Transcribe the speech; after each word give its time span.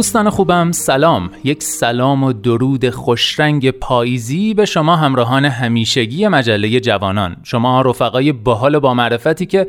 دوستان 0.00 0.30
خوبم 0.30 0.72
سلام. 0.72 1.30
یک 1.44 1.62
سلام 1.62 2.24
و 2.24 2.32
درود 2.32 2.90
خوشرنگ 2.90 3.70
پاییزی 3.70 4.54
به 4.54 4.64
شما 4.64 4.96
همراهان 4.96 5.44
همیشگی 5.44 6.28
مجله 6.28 6.80
جوانان. 6.80 7.36
شما 7.42 7.82
رفقای 7.82 8.32
باحال 8.32 8.78
با 8.78 8.94
معرفتی 8.94 9.46
که 9.46 9.66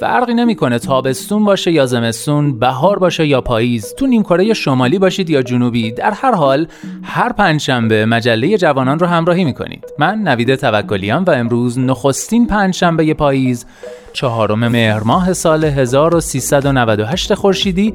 فرقی 0.00 0.34
نمی‌کنه 0.34 0.78
تابستون 0.78 1.44
باشه 1.44 1.72
یا 1.72 1.86
زمستون 1.86 2.58
بهار 2.58 2.98
باشه 2.98 3.26
یا 3.26 3.40
پاییز. 3.40 3.94
تو 3.94 4.06
نیمکره 4.06 4.54
شمالی 4.54 4.98
باشید 4.98 5.30
یا 5.30 5.42
جنوبی 5.42 5.92
در 5.92 6.10
هر 6.10 6.34
حال 6.34 6.66
هر 7.02 7.32
پنجشنبه 7.32 8.06
مجله 8.06 8.58
جوانان 8.58 8.98
رو 8.98 9.06
همراهی 9.06 9.44
می‌کنید. 9.44 9.84
من 9.98 10.18
نوید 10.18 10.54
توکلیام 10.54 11.24
و 11.24 11.30
امروز 11.30 11.78
نخستین 11.78 12.46
پنجشنبه 12.46 13.14
پاییز 13.14 13.66
چهارم 14.12 14.68
مهر 14.68 15.00
ماه 15.00 15.32
سال 15.32 15.64
1398 15.64 17.34
خورشیدی 17.34 17.94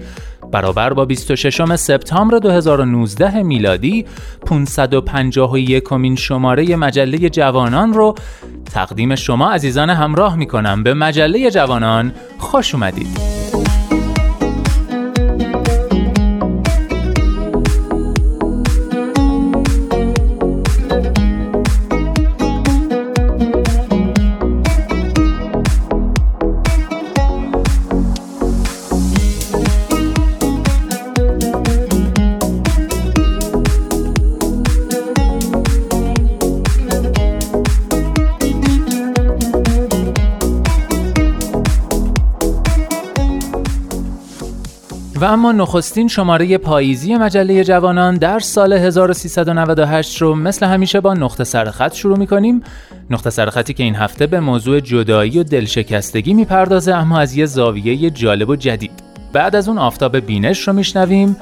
برابر 0.53 0.93
با 0.93 1.05
26 1.05 1.75
سپتامبر 1.75 2.37
2019 2.37 3.43
میلادی 3.43 4.05
551 4.45 5.83
کمین 5.83 6.15
شماره 6.15 6.75
مجله 6.75 7.29
جوانان 7.29 7.93
رو 7.93 8.15
تقدیم 8.73 9.15
شما 9.15 9.51
عزیزان 9.51 9.89
همراه 9.89 10.35
می 10.35 10.45
کنم 10.45 10.83
به 10.83 10.93
مجله 10.93 11.51
جوانان 11.51 12.13
خوش 12.37 12.75
اومدید. 12.75 13.42
و 45.23 45.25
اما 45.25 45.51
نخستین 45.51 46.07
شماره 46.07 46.57
پاییزی 46.57 47.15
مجله 47.15 47.63
جوانان 47.63 48.17
در 48.17 48.39
سال 48.39 48.73
1398 48.73 50.21
رو 50.21 50.35
مثل 50.35 50.65
همیشه 50.65 50.99
با 50.99 51.13
نقطه 51.13 51.43
سرخط 51.43 51.93
شروع 51.93 52.17
می 52.17 52.27
کنیم 52.27 52.63
نقطه 53.09 53.29
سرخطی 53.29 53.73
که 53.73 53.83
این 53.83 53.95
هفته 53.95 54.27
به 54.27 54.39
موضوع 54.39 54.79
جدایی 54.79 55.39
و 55.39 55.43
دلشکستگی 55.43 56.33
می‌پردازه 56.33 56.93
اما 56.93 57.19
از 57.19 57.37
یه 57.37 57.45
زاویه 57.45 58.09
جالب 58.09 58.49
و 58.49 58.55
جدید. 58.55 58.91
بعد 59.33 59.55
از 59.55 59.67
اون 59.67 59.77
آفتاب 59.77 60.17
بینش 60.17 60.67
رو 60.67 60.73
میشنویم. 60.73 61.37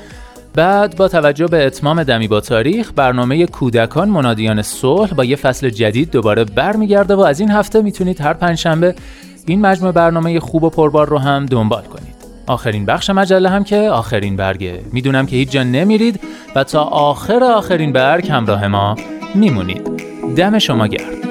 بعد 0.54 0.98
با 0.98 1.08
توجه 1.08 1.48
به 1.48 1.66
اتمام 1.66 2.04
دمی 2.04 2.28
با 2.28 2.40
تاریخ 2.40 2.92
برنامه 2.96 3.46
کودکان 3.46 4.10
منادیان 4.10 4.62
صلح 4.62 5.14
با 5.14 5.26
یه 5.26 5.36
فصل 5.36 5.70
جدید 5.70 6.12
دوباره 6.12 6.44
برمیگرده 6.44 7.16
و 7.16 7.20
از 7.20 7.40
این 7.40 7.52
هفته 7.52 7.82
می‌تونید 7.82 8.22
هر 8.22 8.34
پنجشنبه 8.34 8.96
این 9.46 9.62
مجموعه 9.62 9.92
برنامه 9.92 10.40
خوب 10.40 10.64
و 10.64 10.70
پربار 10.70 11.10
رو 11.10 11.18
هم 11.18 11.46
دنبال 11.46 11.84
کنید. 11.84 12.21
آخرین 12.48 12.86
بخش 12.86 13.10
مجله 13.10 13.50
هم 13.50 13.64
که 13.64 13.78
آخرین 13.78 14.36
برگه. 14.36 14.82
می‌دونم 14.92 15.26
که 15.26 15.36
هیچ 15.36 15.50
جا 15.50 15.64
نمیرید 15.64 16.20
و 16.56 16.64
تا 16.64 16.84
آخر 16.84 17.44
آخرین 17.44 17.94
برگ 17.94 18.32
همراه 18.32 18.68
ما 18.68 18.96
میمونید. 19.36 19.92
دم 20.36 20.60
شما 20.60 20.88
گرد 20.88 21.31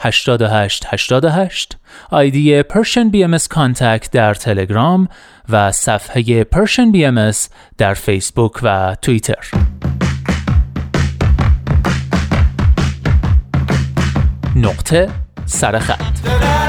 88 0.00 0.84
88 0.86 1.76
ID 2.10 2.62
بی 3.10 3.24
ام 3.24 3.36
contact 3.50 4.10
در 4.10 4.34
تلگرام 4.34 5.08
و 5.48 5.72
صفحه 5.72 6.44
بی 6.92 7.04
ام 7.04 7.30
در 7.78 7.94
فیسبوک 7.94 8.52
و 8.62 8.96
توییتر. 9.02 9.50
نقطه 14.56 15.08
سرخط 15.46 16.67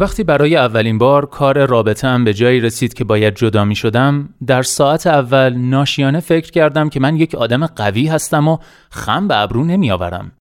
وقتی 0.00 0.24
برای 0.24 0.56
اولین 0.56 0.98
بار 0.98 1.26
کار 1.26 1.66
رابطه 1.66 2.08
هم 2.08 2.24
به 2.24 2.34
جایی 2.34 2.60
رسید 2.60 2.94
که 2.94 3.04
باید 3.04 3.34
جدا 3.34 3.64
می 3.64 3.76
شدم 3.76 4.34
در 4.46 4.62
ساعت 4.62 5.06
اول 5.06 5.54
ناشیانه 5.56 6.20
فکر 6.20 6.50
کردم 6.50 6.88
که 6.88 7.00
من 7.00 7.16
یک 7.16 7.34
آدم 7.34 7.66
قوی 7.66 8.06
هستم 8.06 8.48
و 8.48 8.58
خم 8.90 9.28
به 9.28 9.36
ابرو 9.36 9.64
نمی 9.64 9.90
آورم. 9.90 10.32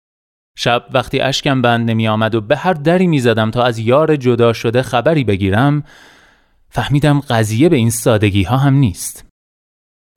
شب 0.58 0.86
وقتی 0.94 1.20
اشکم 1.20 1.62
بند 1.62 1.90
نمی 1.90 2.08
آمد 2.08 2.36
و 2.36 2.42
به 2.42 2.58
هر 2.58 2.74
دری 2.74 3.08
می 3.08 3.20
زدم 3.20 3.52
تا 3.52 3.64
از 3.64 3.80
یار 3.80 4.16
جدا 4.16 4.54
شده 4.54 4.82
خبری 4.82 5.24
بگیرم 5.24 5.84
فهمیدم 6.70 7.20
قضیه 7.20 7.70
به 7.70 7.76
این 7.76 7.90
سادگی 7.90 8.44
ها 8.44 8.58
هم 8.58 8.74
نیست. 8.74 9.26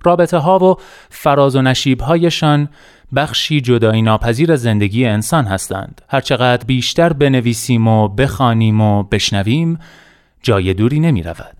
رابطه 0.05 0.39
ها 0.39 0.59
و 0.59 0.77
فراز 1.11 1.57
و 1.57 1.63
نشیب 1.63 2.01
هایشان 2.01 2.69
بخشی 3.17 3.61
جدایی 3.61 4.03
ناپذیر 4.03 4.57
زندگی 4.57 5.07
انسان 5.07 5.45
هستند. 5.45 6.03
هرچقدر 6.09 6.65
بیشتر 6.67 7.13
بنویسیم 7.13 7.89
و 7.89 8.09
بخوانیم 8.09 8.81
و 8.81 9.03
بشنویم 9.03 9.79
جای 10.43 10.75
دوری 10.75 11.01
نمی 11.01 11.23
رود. 11.23 11.57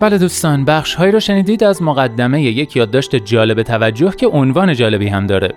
بله 0.00 0.18
دوستان 0.18 0.64
بخش 0.64 0.94
هایی 0.94 1.12
رو 1.12 1.20
شنیدید 1.20 1.64
از 1.64 1.82
مقدمه 1.82 2.42
یک 2.42 2.76
یادداشت 2.76 3.16
جالب 3.16 3.62
توجه 3.62 4.10
که 4.10 4.26
عنوان 4.26 4.74
جالبی 4.74 5.08
هم 5.08 5.26
داره. 5.26 5.54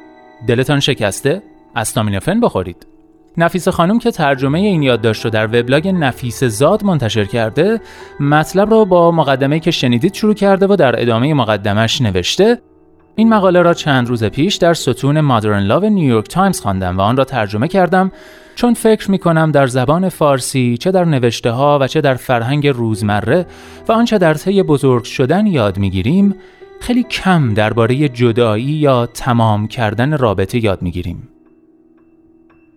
دلتان 0.48 0.80
شکسته؟ 0.80 1.44
استامینوفن 1.76 2.40
بخورید. 2.40 2.88
نفیس 3.38 3.68
خانم 3.68 4.00
که 4.00 4.12
ترجمه 4.12 4.60
این 4.60 4.84
یادداشت 4.84 5.26
رو 5.26 5.32
در 5.32 5.46
وبلاگ 5.46 5.88
نفیس 5.88 6.44
زاد 6.44 6.84
منتشر 6.84 7.26
کرده 7.26 7.82
مطلب 8.20 8.70
رو 8.70 8.86
با 8.86 9.12
مقدمه 9.12 9.60
که 9.60 9.72
شنیدید 9.72 10.14
شروع 10.14 10.34
کرده 10.34 10.68
و 10.68 10.76
در 10.76 11.02
ادامه 11.02 11.34
مقدمش 11.34 12.02
نوشته 12.02 12.62
این 13.16 13.30
مقاله 13.30 13.62
را 13.62 13.74
چند 13.74 14.08
روز 14.08 14.24
پیش 14.24 14.56
در 14.56 14.74
ستون 14.74 15.22
Modern 15.22 15.64
Love 15.64 15.86
نیویورک 15.86 16.28
تایمز 16.28 16.62
خواندم 16.62 16.98
و 16.98 17.02
آن 17.02 17.18
را 17.18 17.26
ترجمه 17.26 17.68
کردم 17.68 18.12
چون 18.56 18.74
فکر 18.74 19.12
می 19.12 19.18
کنم 19.18 19.52
در 19.52 19.68
زبان 19.68 20.10
فارسی 20.10 20.78
چه 20.78 20.92
در 20.92 21.06
نوشته 21.06 21.52
ها 21.52 21.80
و 21.82 21.88
چه 21.88 22.02
در 22.02 22.16
فرهنگ 22.16 22.68
روزمره 22.68 23.46
و 23.88 23.92
آنچه 23.92 24.18
در 24.18 24.34
طی 24.34 24.64
بزرگ 24.64 25.04
شدن 25.04 25.48
یاد 25.48 25.78
می 25.78 25.90
گیریم 25.90 26.36
خیلی 26.80 27.04
کم 27.04 27.54
درباره 27.54 28.10
جدایی 28.10 28.64
یا 28.64 29.06
تمام 29.06 29.68
کردن 29.68 30.18
رابطه 30.18 30.64
یاد 30.64 30.82
می 30.82 30.92
گیریم. 30.92 31.30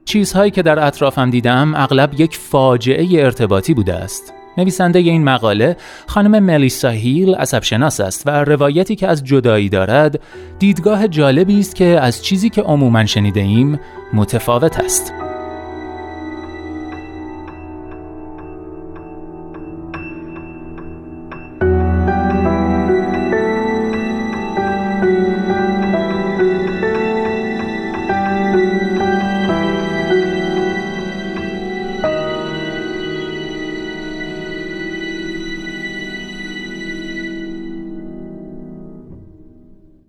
چیزهایی 0.04 0.50
که 0.50 0.62
در 0.62 0.86
اطرافم 0.86 1.30
دیدم 1.30 1.74
اغلب 1.76 2.20
یک 2.20 2.36
فاجعه 2.36 3.24
ارتباطی 3.24 3.74
بوده 3.74 3.94
است. 3.94 4.35
نویسنده 4.58 4.98
این 4.98 5.24
مقاله 5.24 5.76
خانم 6.06 6.42
ملیسا 6.42 6.88
هیل 6.88 7.34
عصبشناس 7.34 8.00
است 8.00 8.22
و 8.26 8.30
روایتی 8.30 8.96
که 8.96 9.08
از 9.08 9.24
جدایی 9.24 9.68
دارد 9.68 10.20
دیدگاه 10.58 11.08
جالبی 11.08 11.60
است 11.60 11.74
که 11.76 11.84
از 11.84 12.24
چیزی 12.24 12.50
که 12.50 12.62
عموما 12.62 13.06
شنیده 13.06 13.40
ایم 13.40 13.80
متفاوت 14.12 14.78
است. 14.80 15.25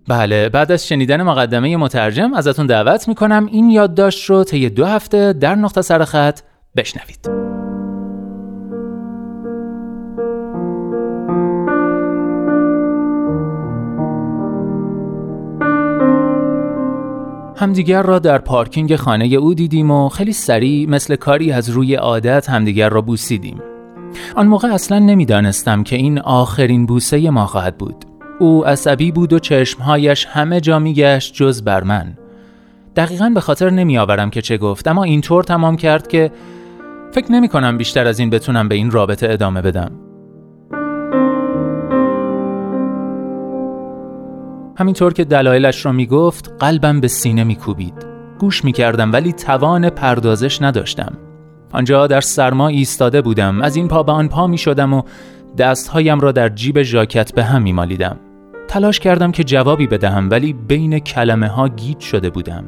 بله 0.08 0.48
بعد 0.48 0.72
از 0.72 0.86
شنیدن 0.86 1.22
مقدمه 1.22 1.76
مترجم 1.76 2.34
ازتون 2.34 2.66
دعوت 2.66 3.08
می‌کنم 3.08 3.46
این 3.46 3.70
یادداشت 3.70 4.30
رو 4.30 4.44
طی 4.44 4.70
دو 4.70 4.84
هفته 4.86 5.32
در 5.32 5.54
نقطه 5.54 5.82
سرخط 5.82 6.40
بشنوید 6.76 7.30
همدیگر 17.56 18.02
را 18.02 18.18
در 18.18 18.38
پارکینگ 18.38 18.96
خانه 18.96 19.26
او 19.26 19.54
دیدیم 19.54 19.90
و 19.90 20.08
خیلی 20.08 20.32
سریع 20.32 20.88
مثل 20.88 21.16
کاری 21.16 21.52
از 21.52 21.68
روی 21.68 21.94
عادت 21.94 22.50
همدیگر 22.50 22.88
را 22.88 23.00
بوسیدیم. 23.00 23.62
آن 24.36 24.46
موقع 24.46 24.68
اصلا 24.68 24.98
نمی‌دانستم 24.98 25.82
که 25.82 25.96
این 25.96 26.18
آخرین 26.18 26.86
بوسه 26.86 27.30
ما 27.30 27.46
خواهد 27.46 27.78
بود. 27.78 28.07
او 28.38 28.66
عصبی 28.66 29.12
بود 29.12 29.32
و 29.32 29.38
چشمهایش 29.38 30.26
همه 30.26 30.60
جا 30.60 30.78
میگشت 30.78 31.34
جز 31.34 31.62
بر 31.62 31.84
من. 31.84 32.18
دقیقا 32.96 33.30
به 33.34 33.40
خاطر 33.40 33.70
نمیآورم 33.70 34.30
که 34.30 34.42
چه 34.42 34.58
گفت 34.58 34.88
اما 34.88 35.04
اینطور 35.04 35.44
تمام 35.44 35.76
کرد 35.76 36.08
که 36.08 36.30
فکر 37.12 37.32
نمی 37.32 37.48
کنم 37.48 37.78
بیشتر 37.78 38.06
از 38.06 38.18
این 38.18 38.30
بتونم 38.30 38.68
به 38.68 38.74
این 38.74 38.90
رابطه 38.90 39.30
ادامه 39.30 39.62
بدم. 39.62 39.90
همینطور 44.78 45.12
که 45.12 45.24
دلایلش 45.24 45.86
را 45.86 45.92
می‌گفت 45.92 46.52
قلبم 46.58 47.00
به 47.00 47.08
سینه 47.08 47.44
میکوبید. 47.44 48.06
گوش 48.38 48.64
می‌کردم 48.64 49.12
ولی 49.12 49.32
توان 49.32 49.90
پردازش 49.90 50.62
نداشتم. 50.62 51.12
آنجا 51.72 52.06
در 52.06 52.20
سرما 52.20 52.68
ایستاده 52.68 53.20
بودم 53.22 53.62
از 53.62 53.76
این 53.76 53.88
پا 53.88 54.02
به 54.02 54.12
آن 54.12 54.28
پا 54.28 54.46
می 54.46 54.58
شدم 54.58 54.92
و 54.92 55.02
دستهایم 55.58 56.20
را 56.20 56.32
در 56.32 56.48
جیب 56.48 56.82
ژاکت 56.82 57.34
به 57.34 57.44
هم 57.44 57.62
می 57.62 57.72
مالیدم. 57.72 58.16
تلاش 58.68 59.00
کردم 59.00 59.32
که 59.32 59.44
جوابی 59.44 59.86
بدهم 59.86 60.30
ولی 60.30 60.52
بین 60.52 60.98
کلمه 60.98 61.48
ها 61.48 61.68
گیج 61.68 62.00
شده 62.00 62.30
بودم. 62.30 62.64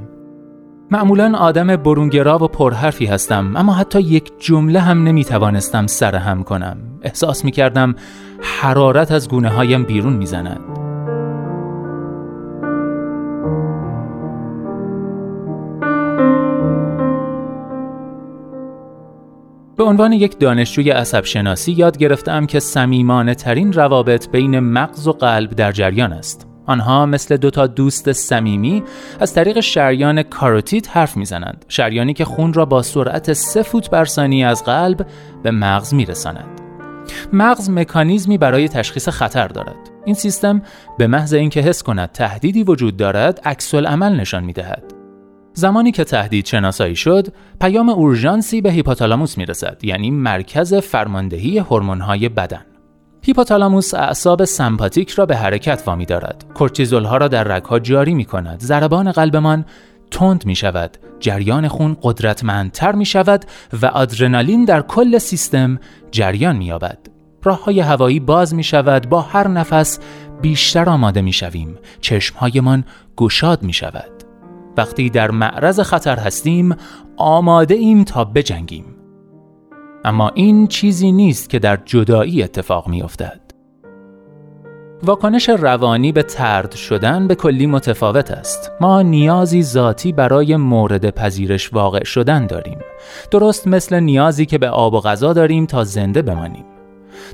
معمولا 0.91 1.38
آدم 1.38 1.76
برونگرا 1.76 2.44
و 2.44 2.49
پرحرفی 2.49 3.06
هستم 3.06 3.56
اما 3.56 3.73
حتی 3.73 4.00
یک 4.00 4.32
جمله 4.38 4.81
هم 4.81 5.02
نمی 5.02 5.25
توانستم 5.25 5.87
سرهم 5.87 6.43
کنم. 6.43 6.76
احساس 7.02 7.44
می 7.44 7.50
کردم 7.50 7.94
حرارت 8.41 9.12
از 9.12 9.29
گونه 9.29 9.49
هایم 9.49 9.85
بیرون 9.85 10.12
می 10.12 10.26
زند. 10.26 10.80
به 19.80 19.87
عنوان 19.87 20.12
یک 20.12 20.38
دانشجوی 20.38 20.90
عصب 20.90 21.25
شناسی 21.25 21.72
یاد 21.72 21.99
گرفتم 21.99 22.46
که 22.46 22.60
سمیمانه 22.60 23.34
ترین 23.34 23.72
روابط 23.72 24.28
بین 24.28 24.58
مغز 24.58 25.08
و 25.08 25.12
قلب 25.12 25.50
در 25.50 25.72
جریان 25.72 26.12
است. 26.12 26.46
آنها 26.66 27.06
مثل 27.06 27.37
دو 27.37 27.50
تا 27.50 27.66
دوست 27.66 28.12
صمیمی 28.12 28.82
از 29.20 29.34
طریق 29.34 29.60
شریان 29.60 30.22
کاروتید 30.22 30.87
حرف 30.87 31.16
می‌زنند. 31.16 31.64
شریانی 31.68 32.14
که 32.14 32.25
خون 32.25 32.52
را 32.52 32.64
با 32.64 32.82
سرعت 32.82 33.32
سه 33.32 33.62
فوت 33.62 33.90
بر 33.90 34.04
ثانیه 34.04 34.46
از 34.46 34.64
قلب 34.64 35.06
به 35.42 35.50
مغز 35.50 35.94
میرساند. 35.94 36.60
مغز 37.32 37.70
مکانیزمی 37.70 38.38
برای 38.38 38.68
تشخیص 38.68 39.08
خطر 39.08 39.49
دارد. 39.49 39.90
این 40.04 40.14
سیستم 40.14 40.62
به 40.99 41.06
محض 41.06 41.34
اینکه 41.34 41.60
حس 41.60 41.82
کند 41.82 42.12
تهدیدی 42.12 42.62
وجود 42.62 42.96
دارد، 42.96 43.40
عکس 43.44 43.75
عمل 43.75 44.20
نشان 44.20 44.44
می‌دهد. 44.44 45.00
زمانی 45.52 45.92
که 45.92 46.04
تهدید 46.04 46.47
شناسایی 46.47 46.97
شد، 46.97 47.26
پیام 47.61 47.88
اورژانسی 47.88 48.61
به 48.61 48.73
هیپوتالاموس 48.73 49.38
می‌رسد، 49.38 49.78
یعنی 49.83 50.11
مرکز 50.11 50.75
فرماندهی 50.75 51.59
هورمون‌های 51.59 52.28
بدن. 52.28 52.64
هیپوتالاموس 53.23 53.95
اعصاب 53.95 54.45
سمپاتیک 54.45 55.11
را 55.11 55.26
به 55.26 55.37
حرکت 55.37 55.83
وامی 55.87 56.07
دارد. 56.07 56.45
کورتیزول 56.54 57.04
ها 57.04 57.16
را 57.16 57.28
در 57.28 57.45
رگها 57.45 57.78
جاری 57.78 58.14
می 58.14 58.25
کند. 58.25 58.61
ضربان 58.61 59.12
قلبمان 59.12 59.64
تند 60.11 60.47
می 60.47 60.54
شود. 60.57 60.97
جریان 61.21 61.69
خون 61.69 61.97
قدرتمندتر 62.02 62.92
می 62.92 63.07
شود 63.07 63.45
و 63.83 63.87
آدرنالین 63.87 64.64
در 64.64 64.83
کل 64.83 65.19
سیستم 65.19 65.78
جریان 66.11 66.57
می 66.57 66.64
یابد. 66.64 66.99
راه 67.42 67.64
های 67.64 67.80
هوایی 67.80 68.21
باز 68.21 68.54
می 68.54 68.64
شود. 68.64 69.09
با 69.09 69.21
هر 69.21 69.49
نفس 69.49 69.99
بیشتر 70.42 70.88
آماده 70.88 71.21
می 71.21 71.33
شویم. 71.33 71.78
چشمهایمان 72.00 72.85
گشاد 73.16 73.62
می 73.62 73.73
شود. 73.73 74.20
وقتی 74.80 75.10
در 75.10 75.30
معرض 75.30 75.80
خطر 75.80 76.18
هستیم 76.18 76.76
آماده 77.16 77.75
ایم 77.75 78.04
تا 78.04 78.25
بجنگیم 78.25 78.84
اما 80.04 80.30
این 80.34 80.66
چیزی 80.66 81.12
نیست 81.12 81.50
که 81.50 81.58
در 81.58 81.78
جدایی 81.84 82.42
اتفاق 82.42 82.88
می 82.88 83.02
افتد. 83.02 83.40
واکنش 85.02 85.49
روانی 85.49 86.12
به 86.12 86.22
ترد 86.22 86.75
شدن 86.75 87.28
به 87.28 87.34
کلی 87.34 87.66
متفاوت 87.66 88.30
است. 88.30 88.72
ما 88.80 89.02
نیازی 89.02 89.62
ذاتی 89.62 90.12
برای 90.12 90.56
مورد 90.56 91.10
پذیرش 91.10 91.72
واقع 91.72 92.04
شدن 92.04 92.46
داریم. 92.46 92.78
درست 93.30 93.68
مثل 93.68 94.00
نیازی 94.00 94.46
که 94.46 94.58
به 94.58 94.68
آب 94.68 94.94
و 94.94 95.00
غذا 95.00 95.32
داریم 95.32 95.66
تا 95.66 95.84
زنده 95.84 96.22
بمانیم. 96.22 96.64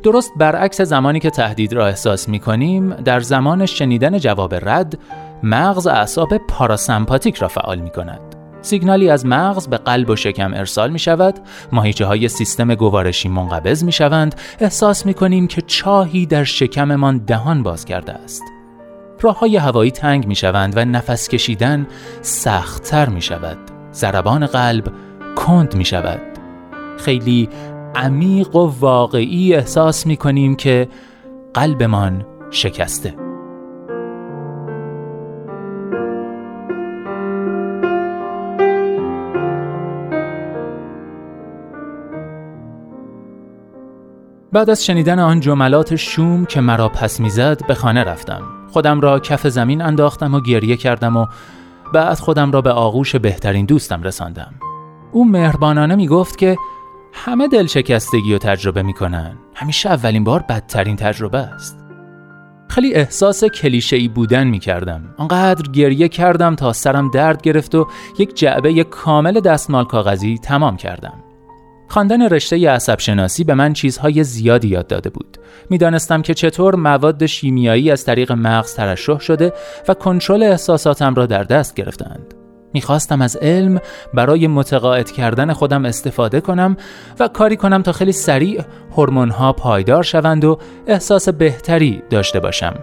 درست 0.02 0.32
برعکس 0.36 0.80
زمانی 0.80 1.20
که 1.20 1.30
تهدید 1.30 1.72
را 1.72 1.86
احساس 1.86 2.28
می 2.28 2.38
کنیم، 2.38 2.94
در 2.94 3.20
زمان 3.20 3.66
شنیدن 3.66 4.18
جواب 4.18 4.54
رد، 4.54 4.98
مغز 5.42 5.86
اعصاب 5.86 6.38
پاراسمپاتیک 6.38 7.36
را 7.36 7.48
فعال 7.48 7.78
می 7.78 7.90
کند. 7.90 8.20
سیگنالی 8.62 9.10
از 9.10 9.26
مغز 9.26 9.68
به 9.68 9.76
قلب 9.76 10.10
و 10.10 10.16
شکم 10.16 10.54
ارسال 10.54 10.90
می 10.90 10.98
شود 10.98 11.38
ماهیچه 11.72 12.06
های 12.06 12.28
سیستم 12.28 12.74
گوارشی 12.74 13.28
منقبض 13.28 13.84
می 13.84 13.92
شوند 13.92 14.34
احساس 14.60 15.06
می 15.06 15.14
کنیم 15.14 15.46
که 15.46 15.62
چاهی 15.62 16.26
در 16.26 16.44
شکممان 16.44 17.18
دهان 17.18 17.62
باز 17.62 17.84
کرده 17.84 18.12
است. 18.12 18.42
راه 19.20 19.38
های 19.38 19.56
هوایی 19.56 19.90
تنگ 19.90 20.26
می 20.26 20.34
شوند 20.34 20.76
و 20.76 20.84
نفس 20.84 21.28
کشیدن 21.28 21.86
سختتر 22.22 23.08
می 23.08 23.22
شود 23.22 23.58
ضربان 23.92 24.46
قلب 24.46 24.92
کند 25.36 25.74
می 25.74 25.84
شود 25.84 26.20
خیلی 26.98 27.48
عمیق 27.94 28.56
و 28.56 28.72
واقعی 28.80 29.54
احساس 29.54 30.06
می 30.06 30.16
کنیم 30.16 30.56
که 30.56 30.88
قلبمان 31.54 32.26
شکسته. 32.50 33.25
بعد 44.56 44.70
از 44.70 44.84
شنیدن 44.84 45.18
آن 45.18 45.40
جملات 45.40 45.96
شوم 45.96 46.44
که 46.44 46.60
مرا 46.60 46.88
پس 46.88 47.20
می‌زد 47.20 47.66
به 47.66 47.74
خانه 47.74 48.04
رفتم. 48.04 48.42
خودم 48.72 49.00
را 49.00 49.18
کف 49.18 49.46
زمین 49.46 49.82
انداختم 49.82 50.34
و 50.34 50.40
گریه 50.40 50.76
کردم 50.76 51.16
و 51.16 51.26
بعد 51.94 52.18
خودم 52.18 52.52
را 52.52 52.60
به 52.60 52.70
آغوش 52.70 53.16
بهترین 53.16 53.66
دوستم 53.66 54.02
رساندم. 54.02 54.54
او 55.12 55.28
مهربانانه 55.28 55.94
می 55.94 56.06
گفت 56.06 56.38
که 56.38 56.56
همه 57.12 57.48
دل 57.48 57.66
شکستگی 57.66 58.32
رو 58.32 58.38
تجربه 58.38 58.82
می‌کنن. 58.82 59.36
همیشه 59.54 59.90
اولین 59.90 60.24
بار 60.24 60.44
بدترین 60.48 60.96
تجربه 60.96 61.38
است. 61.38 61.78
خیلی 62.68 62.94
احساس 62.94 63.44
کلیشه‌ای 63.44 64.08
بودن 64.08 64.46
می‌کردم. 64.46 65.14
آنقدر 65.16 65.70
گریه 65.70 66.08
کردم 66.08 66.54
تا 66.54 66.72
سرم 66.72 67.10
درد 67.10 67.42
گرفت 67.42 67.74
و 67.74 67.86
یک 68.18 68.36
جعبه 68.36 68.84
کامل 68.84 69.40
دستمال 69.40 69.84
کاغذی 69.84 70.38
تمام 70.38 70.76
کردم. 70.76 71.25
خواندن 71.88 72.28
رشته 72.28 72.70
عصب 72.70 72.98
شناسی 72.98 73.44
به 73.44 73.54
من 73.54 73.72
چیزهای 73.72 74.24
زیادی 74.24 74.68
یاد 74.68 74.86
داده 74.86 75.10
بود. 75.10 75.36
می‌دانستم 75.70 76.22
که 76.22 76.34
چطور 76.34 76.74
مواد 76.74 77.26
شیمیایی 77.26 77.90
از 77.90 78.04
طریق 78.04 78.32
مغز 78.32 78.74
ترشح 78.74 79.18
شده 79.18 79.52
و 79.88 79.94
کنترل 79.94 80.42
احساساتم 80.42 81.14
را 81.14 81.26
در 81.26 81.42
دست 81.42 81.74
گرفتند. 81.74 82.34
می‌خواستم 82.74 83.22
از 83.22 83.36
علم 83.36 83.80
برای 84.14 84.46
متقاعد 84.46 85.10
کردن 85.10 85.52
خودم 85.52 85.84
استفاده 85.84 86.40
کنم 86.40 86.76
و 87.20 87.28
کاری 87.28 87.56
کنم 87.56 87.82
تا 87.82 87.92
خیلی 87.92 88.12
سریع 88.12 88.62
ها 89.30 89.52
پایدار 89.52 90.02
شوند 90.02 90.44
و 90.44 90.58
احساس 90.86 91.28
بهتری 91.28 92.02
داشته 92.10 92.40
باشم. 92.40 92.74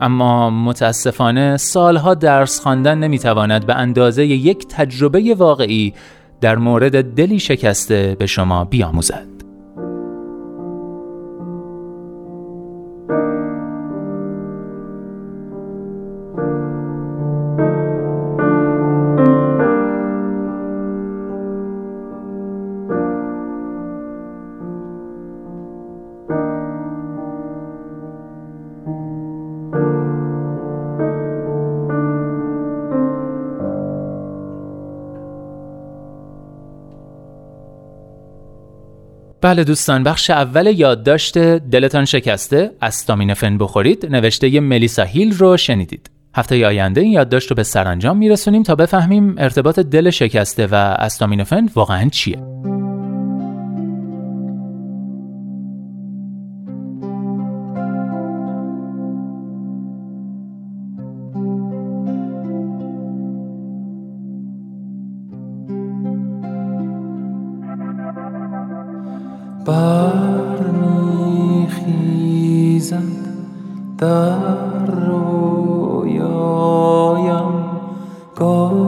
اما 0.00 0.50
متاسفانه 0.50 1.56
سالها 1.56 2.14
درس 2.14 2.60
خواندن 2.60 2.98
نمی‌تواند 2.98 3.66
به 3.66 3.74
اندازه 3.74 4.26
یک 4.26 4.66
تجربه 4.68 5.34
واقعی 5.34 5.94
در 6.42 6.56
مورد 6.56 7.14
دلی 7.14 7.38
شکسته 7.38 8.16
به 8.18 8.26
شما 8.26 8.64
بیاموزد. 8.64 9.31
بله 39.52 39.64
دوستان 39.64 40.02
بخش 40.02 40.30
اول 40.30 40.66
یادداشت 40.66 41.38
دلتان 41.38 42.04
شکسته 42.04 42.70
استامینوفن 42.82 43.58
بخورید 43.58 44.06
نوشته 44.06 44.60
ملیسا 44.60 45.02
هیل 45.02 45.34
رو 45.34 45.56
شنیدید. 45.56 46.10
هفته 46.34 46.66
آینده 46.66 47.00
این 47.00 47.12
یادداشت 47.12 47.50
رو 47.50 47.56
به 47.56 47.62
سرانجام 47.62 48.16
میرسونیم 48.16 48.62
تا 48.62 48.74
بفهمیم 48.74 49.34
ارتباط 49.38 49.78
دل 49.78 50.10
شکسته 50.10 50.66
و 50.66 50.74
استامینوفن 50.74 51.68
واقعا 51.74 52.08
چیه. 52.08 52.38
برمیخیزد 69.64 71.02
در 73.98 74.86
رویایم. 74.86 76.22
گاهی 78.36 78.81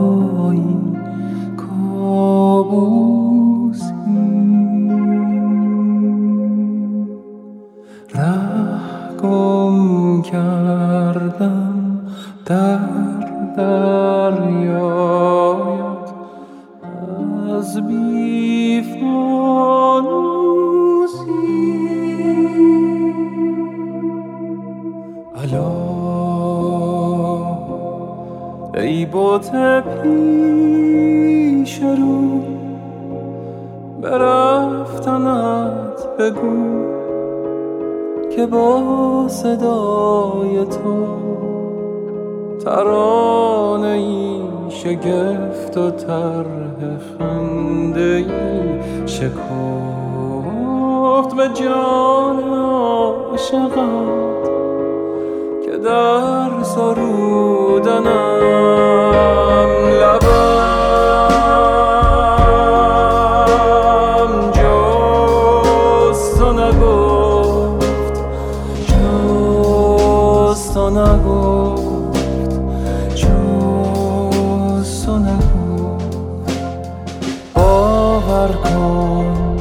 باور 78.45 78.53
کن. 78.53 79.57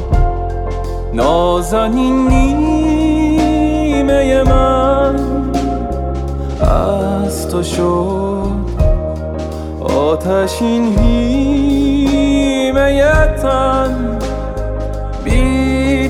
نازنین 1.12 2.28
نیمه 2.28 3.62
من 4.42 5.16
از 6.60 7.48
تو 7.48 7.62
شد. 7.62 8.64
آتشین 9.80 10.98
هیمه 10.98 11.44
تن 13.42 14.18
بی 15.24 16.08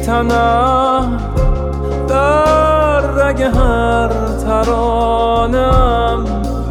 در 2.09 3.01
رگ 3.01 3.43
هر 3.43 4.09
ترانم 4.45 6.25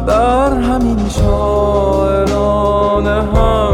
در 0.06 0.54
همین 0.54 1.08
شاعران 1.08 3.06
هم. 3.06 3.73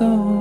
با 0.00 0.33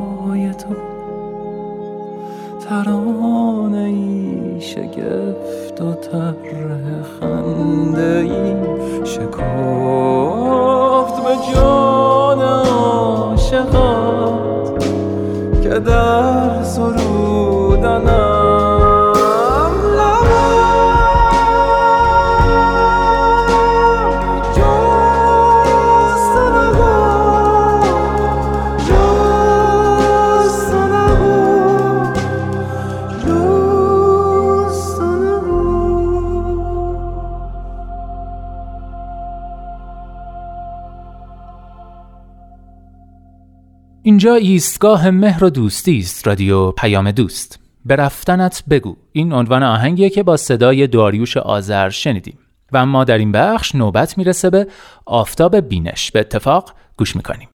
اینجا 44.24 44.36
ایستگاه 44.36 45.10
مهر 45.10 45.44
و 45.44 45.50
دوستی 45.50 46.00
است 46.00 46.28
رادیو 46.28 46.72
پیام 46.72 47.12
دوست. 47.12 47.60
به 47.86 47.96
رفتنت 47.96 48.64
بگو. 48.70 48.96
این 49.12 49.34
عنوان 49.34 49.64
آهنگیه 49.64 50.10
که 50.10 50.24
با 50.24 50.38
صدای 50.38 50.88
داریوش 50.88 51.38
آذر 51.38 51.90
شنیدیم. 51.90 52.38
و 52.72 52.78
اما 52.78 53.04
در 53.04 53.18
این 53.18 53.32
بخش 53.32 53.76
نوبت 53.76 54.18
می‌رسه 54.18 54.50
به 54.50 54.68
آفتاب 55.06 55.56
بینش. 55.56 56.12
به 56.12 56.20
اتفاق 56.20 56.74
گوش 56.98 57.16
می‌کنیم. 57.16 57.50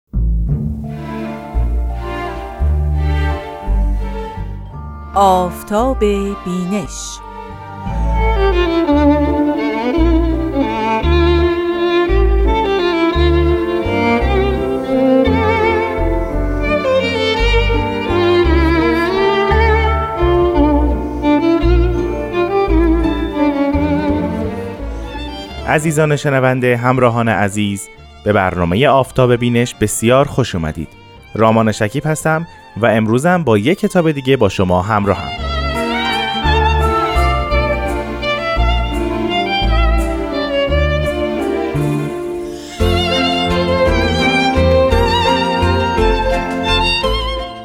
آفتاب 5.14 6.00
بینش 6.44 7.18
عزیزان 25.68 26.16
شنونده 26.16 26.76
همراهان 26.76 27.28
عزیز 27.28 27.88
به 28.24 28.32
برنامه 28.32 28.88
آفتاب 28.88 29.36
بینش 29.36 29.74
بسیار 29.74 30.24
خوش 30.28 30.54
اومدید. 30.54 30.88
رامان 31.34 31.72
شکیب 31.72 32.06
هستم 32.06 32.46
و 32.76 32.86
امروزم 32.86 33.44
با 33.44 33.58
یک 33.58 33.78
کتاب 33.78 34.10
دیگه 34.10 34.36
با 34.36 34.48
شما 34.48 34.82
همراهم. 34.82 35.30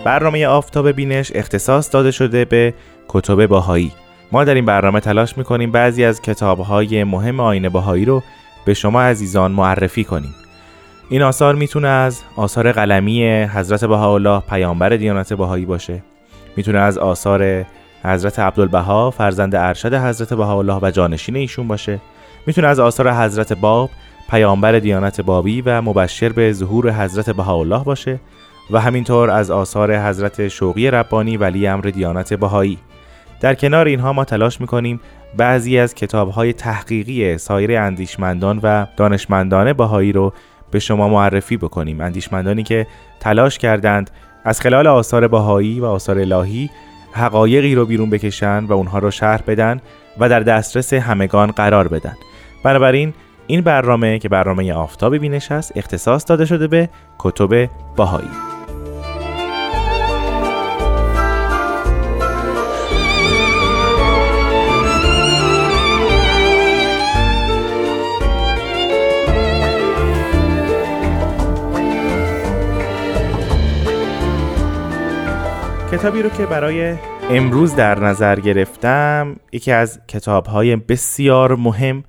برنامه 0.05 0.48
آفتاب 0.48 0.91
بینش 0.91 1.31
اختصاص 1.35 1.94
داده 1.94 2.11
شده 2.11 2.46
به 2.46 2.74
کتب 3.07 3.46
باهایی 3.46 3.92
ما 4.31 4.44
در 4.44 4.55
این 4.55 4.65
برنامه 4.65 5.00
تلاش 5.00 5.37
می‌کنیم 5.37 5.72
بعضی 5.72 6.03
از 6.03 6.22
کتابهای 6.22 7.03
مهم 7.03 7.39
آین 7.39 7.70
باهایی 7.70 8.05
رو 8.05 8.24
به 8.65 8.74
شما 8.74 9.01
عزیزان 9.01 9.51
معرفی 9.51 10.03
کنیم. 10.03 10.35
این 11.09 11.22
آثار 11.22 11.55
می‌تونه 11.55 11.87
از 11.87 12.22
آثار 12.35 12.72
قلمی 12.72 13.24
حضرت 13.44 13.85
بهاءالله 13.85 14.39
پیامبر 14.39 14.89
دیانت 14.89 15.33
بهایی 15.33 15.65
باشه. 15.65 16.03
می‌تونه 16.55 16.79
از 16.79 16.98
آثار 16.98 17.65
حضرت 18.03 18.39
عبدالبها 18.39 19.11
فرزند 19.11 19.55
ارشد 19.55 19.94
حضرت 19.94 20.33
بهاءالله 20.33 20.79
و 20.81 20.91
جانشین 20.91 21.35
ایشون 21.35 21.67
باشه. 21.67 22.00
می‌تونه 22.48 22.67
از 22.67 22.79
آثار 22.79 23.13
حضرت 23.13 23.53
باب 23.53 23.89
پیامبر 24.29 24.79
دیانت 24.79 25.22
بابی 25.22 25.61
و 25.61 25.81
مبشر 25.81 26.29
به 26.29 26.53
ظهور 26.53 26.91
حضرت 26.91 27.29
بهاءالله 27.29 27.83
باشه 27.83 28.20
و 28.72 28.79
همینطور 28.79 29.29
از 29.29 29.51
آثار 29.51 29.98
حضرت 30.07 30.48
شوقی 30.48 30.91
ربانی 30.91 31.37
ولی 31.37 31.67
امر 31.67 31.83
دیانت 31.83 32.33
بهایی. 32.33 32.77
در 33.42 33.56
کنار 33.56 33.86
اینها 33.86 34.14
ما 34.14 34.25
تلاش 34.25 34.62
می‌کنیم 34.62 35.00
بعضی 35.38 35.77
از 35.80 35.96
کتابهای 35.96 36.54
تحقیقی 36.54 37.38
سایر 37.38 37.77
اندیشمندان 37.77 38.60
و 38.64 38.86
دانشمندان 38.98 39.74
بهایی 39.74 40.12
رو 40.12 40.34
به 40.72 40.80
شما 40.80 41.10
معرفی 41.10 41.58
بکنیم. 41.58 42.01
اندیشمندانی 42.01 42.64
که 42.64 42.88
تلاش 43.20 43.58
کردند 43.58 44.12
از 44.46 44.62
خلال 44.62 44.88
آثار 44.88 45.27
بهایی 45.27 45.80
و 45.80 45.86
آثار 45.86 46.20
الهی 46.20 46.70
حقایقی 47.12 47.75
رو 47.75 47.86
بیرون 47.86 48.10
بکشن 48.10 48.64
و 48.66 48.74
اونها 48.74 49.00
رو 49.00 49.12
شرح 49.12 49.42
بدن 49.48 49.82
و 50.20 50.30
در 50.30 50.40
دسترس 50.40 50.94
همگان 50.94 51.51
قرار 51.51 51.88
بدن. 51.88 52.16
بنابراین 52.64 53.14
این 53.48 53.62
برنامه 53.62 54.20
که 54.20 54.30
برنامه 54.30 54.74
آفتاب 54.74 55.18
بینش 55.18 55.51
است 55.51 55.72
اختصاص 55.75 56.25
داده 56.27 56.46
شده 56.46 56.68
به 56.68 56.90
کتب 57.20 57.70
بهایی. 57.98 58.50
کتابی 75.92 76.22
رو 76.22 76.30
که 76.30 76.46
برای 76.46 76.96
امروز 77.30 77.75
در 77.75 78.00
نظر 78.00 78.40
گرفتم 78.40 79.36
یکی 79.51 79.72
از 79.72 80.00
کتابهای 80.08 80.75
بسیار 80.75 81.56
مهم 81.56 82.04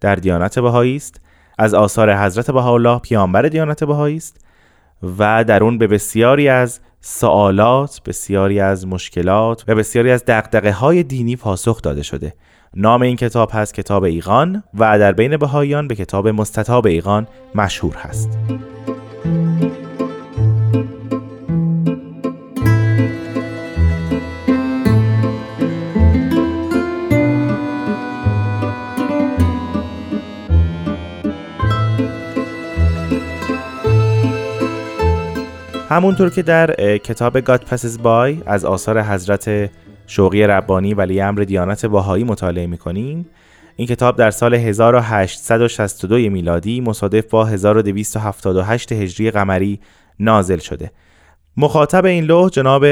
در 0.00 0.14
دیانت 0.14 0.58
بهایی 0.58 0.96
است. 0.96 1.20
از 1.58 1.74
آثار 1.74 2.16
حضرت 2.16 2.50
بهاءالله 2.50 2.98
پیامبر 2.98 3.42
دیانت 3.42 3.84
بهایی 3.84 4.16
است 4.16 4.46
و 5.18 5.44
در 5.44 5.64
اون 5.64 5.78
به 5.78 5.86
بسیاری 5.86 6.48
از 6.48 6.80
سوالات، 7.00 8.00
بسیاری 8.06 8.60
از 8.60 8.86
مشکلات 8.86 9.64
و 9.68 9.74
بسیاری 9.74 10.10
از 10.10 10.24
دقدقه 10.24 10.72
های 10.72 11.02
دینی 11.02 11.36
پاسخ 11.36 11.82
داده 11.82 12.02
شده. 12.02 12.34
نام 12.74 13.02
این 13.02 13.16
کتاب 13.16 13.50
هست 13.52 13.74
کتاب 13.74 14.04
ایقان 14.04 14.62
و 14.74 14.98
در 14.98 15.12
بین 15.12 15.36
بهاییان 15.36 15.88
به 15.88 15.94
کتاب 15.94 16.28
مستطاب 16.28 16.86
ایقان 16.86 17.26
مشهور 17.54 17.96
هست. 17.96 18.38
همونطور 35.88 36.30
که 36.30 36.42
در 36.42 36.98
کتاب 36.98 37.40
God 37.40 37.60
Passes 37.60 37.98
By 38.04 38.42
از 38.46 38.64
آثار 38.64 39.02
حضرت 39.02 39.70
شوقی 40.06 40.42
ربانی 40.42 40.94
ولی 40.94 41.20
امر 41.20 41.40
دیانت 41.40 41.86
باهایی 41.86 42.24
مطالعه 42.24 42.66
می‌کنیم 42.66 43.26
این 43.76 43.88
کتاب 43.88 44.16
در 44.16 44.30
سال 44.30 44.54
1862 44.54 46.16
میلادی 46.16 46.80
مصادف 46.80 47.26
با 47.30 47.44
1278 47.44 48.92
هجری 48.92 49.30
قمری 49.30 49.80
نازل 50.20 50.58
شده. 50.58 50.90
مخاطب 51.56 52.04
این 52.04 52.24
لوح 52.24 52.48
جناب 52.48 52.84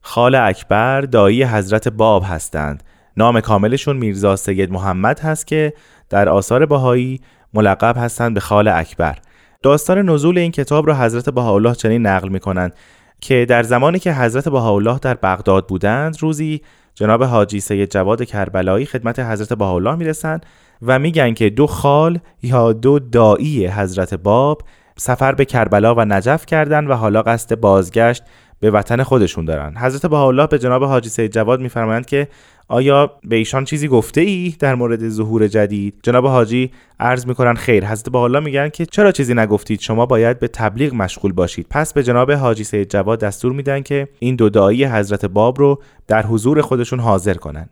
خال 0.00 0.34
اکبر 0.34 1.00
دایی 1.00 1.44
حضرت 1.44 1.88
باب 1.88 2.22
هستند. 2.26 2.82
نام 3.16 3.40
کاملشون 3.40 3.96
میرزا 3.96 4.36
سید 4.36 4.72
محمد 4.72 5.20
هست 5.20 5.46
که 5.46 5.72
در 6.10 6.28
آثار 6.28 6.66
بهایی 6.66 7.20
ملقب 7.54 7.96
هستند 7.98 8.34
به 8.34 8.40
خال 8.40 8.68
اکبر. 8.68 9.18
داستان 9.64 10.10
نزول 10.10 10.38
این 10.38 10.52
کتاب 10.52 10.86
را 10.86 10.94
حضرت 10.94 11.28
بهاءالله 11.28 11.74
چنین 11.74 12.06
نقل 12.06 12.28
می 12.28 12.40
کنند 12.40 12.74
که 13.20 13.46
در 13.48 13.62
زمانی 13.62 13.98
که 13.98 14.14
حضرت 14.14 14.48
بهاءالله 14.48 14.98
در 14.98 15.14
بغداد 15.14 15.66
بودند 15.66 16.16
روزی 16.20 16.60
جناب 16.94 17.22
حاجی 17.22 17.60
سید 17.60 17.90
جواد 17.90 18.24
کربلایی 18.24 18.86
خدمت 18.86 19.18
حضرت 19.18 19.52
بهاءالله 19.52 19.94
می‌رسند 19.94 20.46
و 20.82 20.98
میگن 20.98 21.34
که 21.34 21.50
دو 21.50 21.66
خال 21.66 22.18
یا 22.42 22.72
دو 22.72 22.98
دایی 22.98 23.66
حضرت 23.66 24.14
باب 24.14 24.62
سفر 24.96 25.32
به 25.32 25.44
کربلا 25.44 25.94
و 25.94 26.00
نجف 26.00 26.46
کردند 26.46 26.90
و 26.90 26.94
حالا 26.94 27.22
قصد 27.22 27.60
بازگشت 27.60 28.22
به 28.64 28.70
وطن 28.70 29.02
خودشون 29.02 29.44
دارن. 29.44 29.76
حضرت 29.76 30.06
بهاءالله 30.06 30.46
به 30.46 30.58
جناب 30.58 30.84
حاجی 30.84 31.08
سید 31.08 31.32
جواد 31.32 31.60
میفرمایند 31.60 32.06
که 32.06 32.28
آیا 32.68 33.10
به 33.24 33.36
ایشان 33.36 33.64
چیزی 33.64 33.88
گفته 33.88 34.20
ای 34.20 34.54
در 34.58 34.74
مورد 34.74 35.08
ظهور 35.08 35.48
جدید؟ 35.48 35.94
جناب 36.02 36.26
حاجی 36.26 36.70
عرض 37.00 37.26
می‌کنن 37.26 37.54
خیر. 37.54 37.86
حضرت 37.86 38.08
بهاءالله 38.08 38.40
میگن 38.40 38.68
که 38.68 38.86
چرا 38.86 39.12
چیزی 39.12 39.34
نگفتید؟ 39.34 39.80
شما 39.80 40.06
باید 40.06 40.38
به 40.38 40.48
تبلیغ 40.48 40.94
مشغول 40.94 41.32
باشید. 41.32 41.66
پس 41.70 41.92
به 41.92 42.02
جناب 42.02 42.32
حاجی 42.32 42.64
سید 42.64 42.90
جواد 42.90 43.20
دستور 43.20 43.52
میدن 43.52 43.82
که 43.82 44.08
این 44.18 44.36
دو 44.36 44.48
دایی 44.48 44.84
حضرت 44.84 45.24
باب 45.24 45.58
رو 45.58 45.82
در 46.06 46.26
حضور 46.26 46.60
خودشون 46.60 47.00
حاضر 47.00 47.34
کنن 47.34 47.68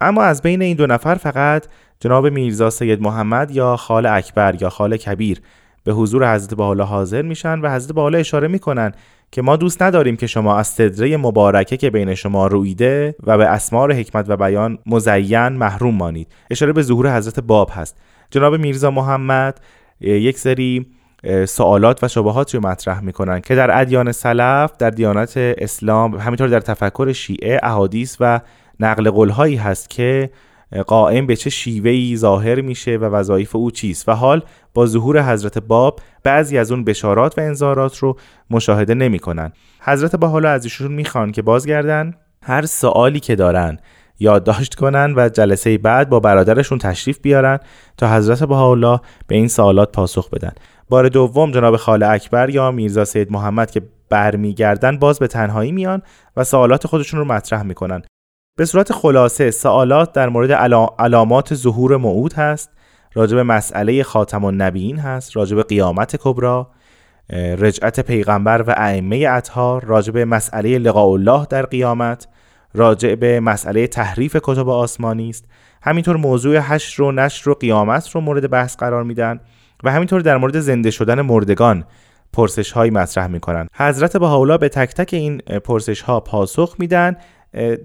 اما 0.00 0.22
از 0.22 0.42
بین 0.42 0.62
این 0.62 0.76
دو 0.76 0.86
نفر 0.86 1.14
فقط 1.14 1.66
جناب 2.00 2.26
میرزا 2.26 2.70
سید 2.70 3.02
محمد 3.02 3.50
یا 3.50 3.76
خال 3.76 4.06
اکبر 4.06 4.56
یا 4.60 4.70
خال 4.70 4.96
کبیر 4.96 5.40
به 5.84 5.92
حضور 5.92 6.34
حضرت 6.34 6.54
بحالا 6.54 6.84
حاضر 6.84 7.22
میشن 7.22 7.60
و 7.60 7.74
حضرت 7.74 7.94
بحالا 7.94 8.18
اشاره 8.18 8.48
می‌کنن 8.48 8.92
که 9.32 9.42
ما 9.42 9.56
دوست 9.56 9.82
نداریم 9.82 10.16
که 10.16 10.26
شما 10.26 10.56
از 10.56 10.66
صدره 10.66 11.16
مبارکه 11.16 11.76
که 11.76 11.90
بین 11.90 12.14
شما 12.14 12.46
رویده 12.46 13.14
و 13.22 13.38
به 13.38 13.46
اسمار 13.46 13.92
حکمت 13.92 14.24
و 14.28 14.36
بیان 14.36 14.78
مزین 14.86 15.48
محروم 15.48 15.94
مانید. 15.94 16.28
اشاره 16.50 16.72
به 16.72 16.82
ظهور 16.82 17.16
حضرت 17.16 17.40
باب 17.40 17.70
هست. 17.72 17.96
جناب 18.30 18.54
میرزا 18.54 18.90
محمد 18.90 19.60
یک 20.00 20.38
سری 20.38 20.86
سوالات 21.48 22.04
و 22.04 22.08
شبهات 22.08 22.54
رو 22.54 22.60
مطرح 22.60 23.00
می‌کنن 23.00 23.40
که 23.40 23.54
در 23.54 23.80
ادیان 23.80 24.12
سلف 24.12 24.76
در 24.78 24.90
دیانت 24.90 25.32
اسلام 25.36 26.14
همینطور 26.14 26.48
در 26.48 26.60
تفکر 26.60 27.12
شیعه 27.12 27.60
احادیث 27.62 28.16
و 28.20 28.40
نقل 28.80 29.10
قولهایی 29.10 29.56
هست 29.56 29.90
که 29.90 30.30
قائم 30.86 31.26
به 31.26 31.36
چه 31.36 31.50
شیوهی 31.50 32.16
ظاهر 32.16 32.60
میشه 32.60 32.96
و 32.96 33.04
وظایف 33.04 33.56
او 33.56 33.70
چیست. 33.70 34.08
و 34.08 34.12
حال 34.12 34.42
با 34.74 34.86
ظهور 34.86 35.32
حضرت 35.32 35.58
باب 35.58 36.00
بعضی 36.22 36.58
از 36.58 36.72
اون 36.72 36.84
بشارات 36.84 37.38
و 37.38 37.40
انذارات 37.40 37.98
رو 37.98 38.16
مشاهده 38.50 38.94
نمی‌کنن. 38.94 39.52
حضرت 39.80 40.16
با 40.16 40.28
حالا 40.28 40.50
از 40.50 40.64
ایشون 40.64 40.92
می‌خوان 40.92 41.32
که 41.32 41.42
بازگردن. 41.42 42.14
هر 42.42 42.66
سوالی 42.66 43.20
که 43.20 43.36
دارن 43.36 43.78
یادداشت 44.20 44.74
کنن 44.74 45.14
و 45.16 45.28
جلسه 45.28 45.78
بعد 45.78 46.08
با 46.08 46.20
برادرشون 46.20 46.78
تشریف 46.78 47.18
بیارن 47.18 47.58
تا 47.96 48.16
حضرت 48.16 48.44
بهاءالله 48.44 49.00
به 49.26 49.34
این 49.34 49.48
سوالات 49.48 49.92
پاسخ 49.92 50.30
بدن. 50.30 50.52
بار 50.88 51.08
دوم 51.08 51.50
جناب 51.50 51.76
خاله 51.76 52.08
اکبر 52.08 52.50
یا 52.50 52.70
میرزا 52.70 53.04
سید 53.04 53.32
محمد 53.32 53.70
که 53.70 53.82
برمیگردن 54.08 54.98
باز 54.98 55.18
به 55.18 55.26
تنهایی 55.26 55.72
میان 55.72 56.02
و 56.36 56.44
سوالات 56.44 56.86
خودشون 56.86 57.20
رو 57.20 57.26
مطرح 57.26 57.62
می‌کنن. 57.62 58.02
به 58.58 58.64
صورت 58.64 58.92
خلاصه 58.92 59.50
سوالات 59.50 60.12
در 60.12 60.28
مورد 60.28 60.52
علامات 60.98 61.54
ظهور 61.54 61.96
موعود 61.96 62.32
هست 62.32 62.70
راجع 63.14 63.36
به 63.36 63.42
مسئله 63.42 64.02
خاتم 64.02 64.44
النبیین 64.44 64.98
هست 64.98 65.36
راجع 65.36 65.56
به 65.56 65.62
قیامت 65.62 66.16
کبرا 66.16 66.70
رجعت 67.58 68.00
پیغمبر 68.00 68.62
و 68.62 68.74
ائمه 68.76 69.26
اطهار 69.30 69.84
راجع 69.84 70.12
به 70.12 70.24
مسئله 70.24 70.78
لقاء 70.78 71.08
الله 71.08 71.46
در 71.50 71.66
قیامت 71.66 72.28
راجع 72.74 73.14
به 73.14 73.40
مسئله 73.40 73.86
تحریف 73.86 74.36
کتب 74.42 74.68
آسمانی 74.68 75.28
است. 75.28 75.44
همینطور 75.82 76.16
موضوع 76.16 76.58
حشر 76.58 77.02
و 77.02 77.12
نشر 77.12 77.50
و 77.50 77.54
قیامت 77.54 78.10
رو 78.10 78.20
مورد 78.20 78.50
بحث 78.50 78.76
قرار 78.76 79.04
میدن 79.04 79.40
و 79.84 79.90
همینطور 79.90 80.20
در 80.20 80.36
مورد 80.36 80.60
زنده 80.60 80.90
شدن 80.90 81.20
مردگان 81.20 81.84
پرسش 82.32 82.72
هایی 82.72 82.90
مطرح 82.90 83.26
می‌کنن. 83.26 83.68
حضرت 83.74 84.16
بهاءالله 84.16 84.58
به 84.58 84.68
تک 84.68 84.94
تک 84.94 85.14
این 85.14 85.38
پرسش 85.38 86.00
ها 86.00 86.20
پاسخ 86.20 86.76
میدن. 86.78 87.16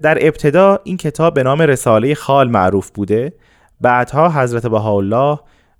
در 0.02 0.18
ابتدا 0.26 0.78
این 0.84 0.96
کتاب 0.96 1.34
به 1.34 1.42
نام 1.42 1.62
رساله 1.62 2.14
خال 2.14 2.50
معروف 2.50 2.90
بوده. 2.90 3.32
بعدها 3.80 4.28
حضرت 4.30 4.66
بهاءالله 4.66 5.38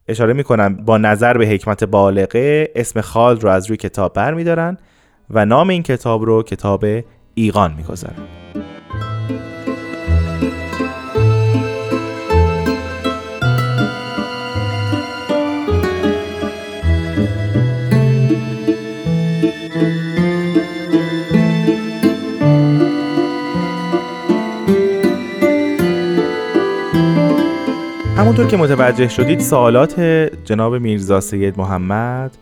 اشاره 0.08 0.32
می‌کنن 0.32 0.76
با 0.76 0.98
نظر 0.98 1.38
به 1.38 1.46
حکمت 1.46 1.84
بالغه 1.84 2.70
اسم 2.74 3.00
خال 3.00 3.40
رو 3.40 3.48
از 3.48 3.66
روی 3.66 3.76
کتاب 3.76 4.12
برمیدارن 4.12 4.78
و 5.30 5.46
نام 5.46 5.68
این 5.68 5.82
کتاب 5.82 6.24
رو 6.24 6.42
کتاب 6.42 6.84
ایقان 7.34 7.74
می‌گذارن. 7.76 8.14
همونطور 28.16 28.46
که 28.46 28.56
متوجه 28.56 29.08
شدید 29.08 29.40
سوالات 29.40 30.00
جناب 30.44 30.74
میرزا 30.74 31.20
سید 31.20 31.58
محمد 31.58 32.36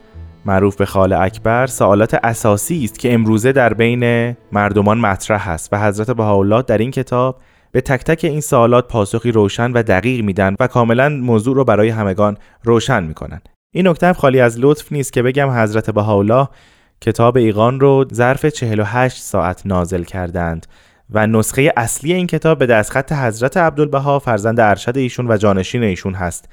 معروف 0.47 0.77
به 0.77 0.87
خال 0.87 1.13
اکبر 1.13 1.67
سوالات 1.67 2.15
اساسی 2.15 2.85
است 2.85 2.99
که 2.99 3.15
امروزه 3.15 3.53
در 3.53 3.75
بین 3.75 4.37
مردمان 4.53 4.99
مطرح 4.99 5.49
است 5.49 5.69
و 5.73 5.79
حضرت 5.79 6.11
بهاءالله 6.11 6.63
در 6.63 6.79
این 6.79 6.91
کتاب 6.91 7.41
به 7.73 7.81
تک 7.81 8.05
تک 8.05 8.25
این 8.25 8.41
سوالات 8.41 8.89
پاسخی 8.89 9.33
روشن 9.33 9.73
و 9.73 9.83
دقیق 9.83 10.25
میدن 10.25 10.57
و 10.61 10.67
کاملا 10.67 11.09
موضوع 11.09 11.57
رو 11.57 11.65
برای 11.65 11.89
همگان 11.89 12.37
روشن 12.65 13.03
می‌کنن. 13.03 13.41
این 13.75 13.89
نکته 13.89 14.13
خالی 14.13 14.41
از 14.41 14.59
لطف 14.59 14.93
نیست 14.93 15.13
که 15.13 15.23
بگم 15.23 15.51
حضرت 15.51 15.91
بهاءالله 15.91 16.49
کتاب 17.01 17.37
ایقان 17.37 17.81
رو 17.81 18.05
ظرف 18.15 18.47
48 18.47 19.23
ساعت 19.23 19.63
نازل 19.67 20.03
کردند. 20.03 20.67
و 21.11 21.27
نسخه 21.27 21.73
اصلی 21.77 22.13
این 22.13 22.27
کتاب 22.27 22.59
به 22.59 22.67
دستخط 22.67 23.13
حضرت 23.13 23.57
عبدالبها 23.57 24.19
فرزند 24.19 24.61
ارشد 24.61 24.97
ایشون 24.97 25.31
و 25.31 25.37
جانشین 25.37 25.83
ایشون 25.83 26.15
هست 26.15 26.49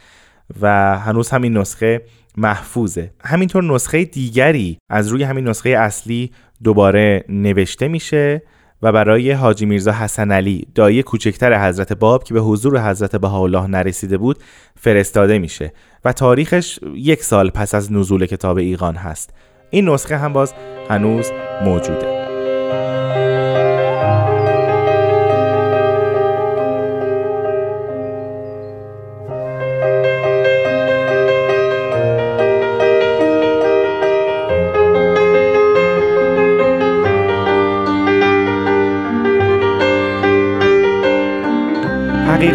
و 0.61 0.97
هنوز 0.97 1.29
همین 1.29 1.57
نسخه 1.57 2.01
محفوظه. 2.37 3.11
همینطور 3.25 3.63
نسخه 3.63 4.05
دیگری 4.05 4.77
از 4.89 5.07
روی 5.07 5.23
همین 5.23 5.47
نسخه 5.47 5.69
اصلی 5.69 6.31
دوباره 6.63 7.25
نوشته 7.29 7.87
میشه 7.87 8.41
و 8.81 8.91
برای 8.91 9.31
حاجی 9.31 9.65
میرزا 9.65 9.91
حسن 9.91 10.31
علی 10.31 10.67
دایی 10.75 11.03
کوچکتر 11.03 11.67
حضرت 11.67 11.93
باب 11.93 12.23
که 12.23 12.33
به 12.33 12.39
حضور 12.39 12.89
حضرت 12.89 13.15
بهاءالله 13.15 13.67
نرسیده 13.67 14.17
بود 14.17 14.37
فرستاده 14.75 15.39
میشه 15.39 15.73
و 16.05 16.13
تاریخش 16.13 16.79
یک 16.95 17.23
سال 17.23 17.49
پس 17.49 17.75
از 17.75 17.91
نزول 17.91 18.25
کتاب 18.25 18.57
ایقان 18.57 18.95
هست. 18.95 19.33
این 19.69 19.89
نسخه 19.89 20.17
هم 20.17 20.33
باز 20.33 20.53
هنوز 20.89 21.31
موجوده. 21.65 22.19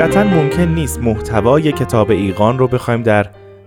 حقیقتا 0.04 0.24
ممکن 0.24 0.62
نیست 0.62 1.00
محتوای 1.00 1.72
کتاب 1.72 2.10
ایقان 2.10 2.58
رو 2.58 2.68
بخوایم 2.68 3.02
در 3.02 3.26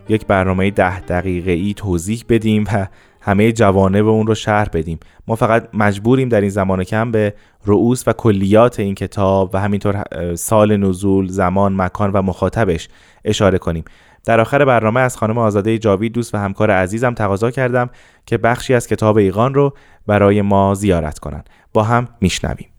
یک 0.09 0.25
برنامه 0.25 0.71
ده 0.71 0.99
دقیقه 0.99 1.51
ای 1.51 1.73
توضیح 1.73 2.23
بدیم 2.29 2.63
و 2.73 2.87
همه 3.21 3.51
جوانب 3.51 4.07
اون 4.07 4.27
رو 4.27 4.35
شرح 4.35 4.69
بدیم. 4.73 4.99
ما 5.27 5.35
فقط 5.35 5.69
مجبوریم 5.73 6.29
در 6.29 6.41
این 6.41 6.49
زمان 6.49 6.83
کم 6.83 7.11
به 7.11 7.33
رؤوس 7.65 8.07
و 8.07 8.13
کلیات 8.13 8.79
این 8.79 8.95
کتاب 8.95 9.49
و 9.53 9.59
همینطور 9.59 10.03
سال 10.35 10.77
نزول 10.77 11.27
زمان 11.27 11.75
مکان 11.75 12.11
و 12.11 12.21
مخاطبش 12.21 12.89
اشاره 13.25 13.57
کنیم. 13.57 13.83
در 14.25 14.39
آخر 14.39 14.65
برنامه 14.65 14.99
از 14.99 15.17
خانم 15.17 15.37
آزاده 15.37 15.77
جاوید 15.77 16.13
دوست 16.13 16.35
و 16.35 16.37
همکار 16.37 16.71
عزیزم 16.71 17.13
تقاضا 17.13 17.51
کردم 17.51 17.89
که 18.25 18.37
بخشی 18.37 18.73
از 18.73 18.87
کتاب 18.87 19.17
ایقان 19.17 19.53
رو 19.53 19.73
برای 20.07 20.41
ما 20.41 20.73
زیارت 20.73 21.19
کنن. 21.19 21.43
با 21.73 21.83
هم 21.83 22.07
میشنویم. 22.21 22.69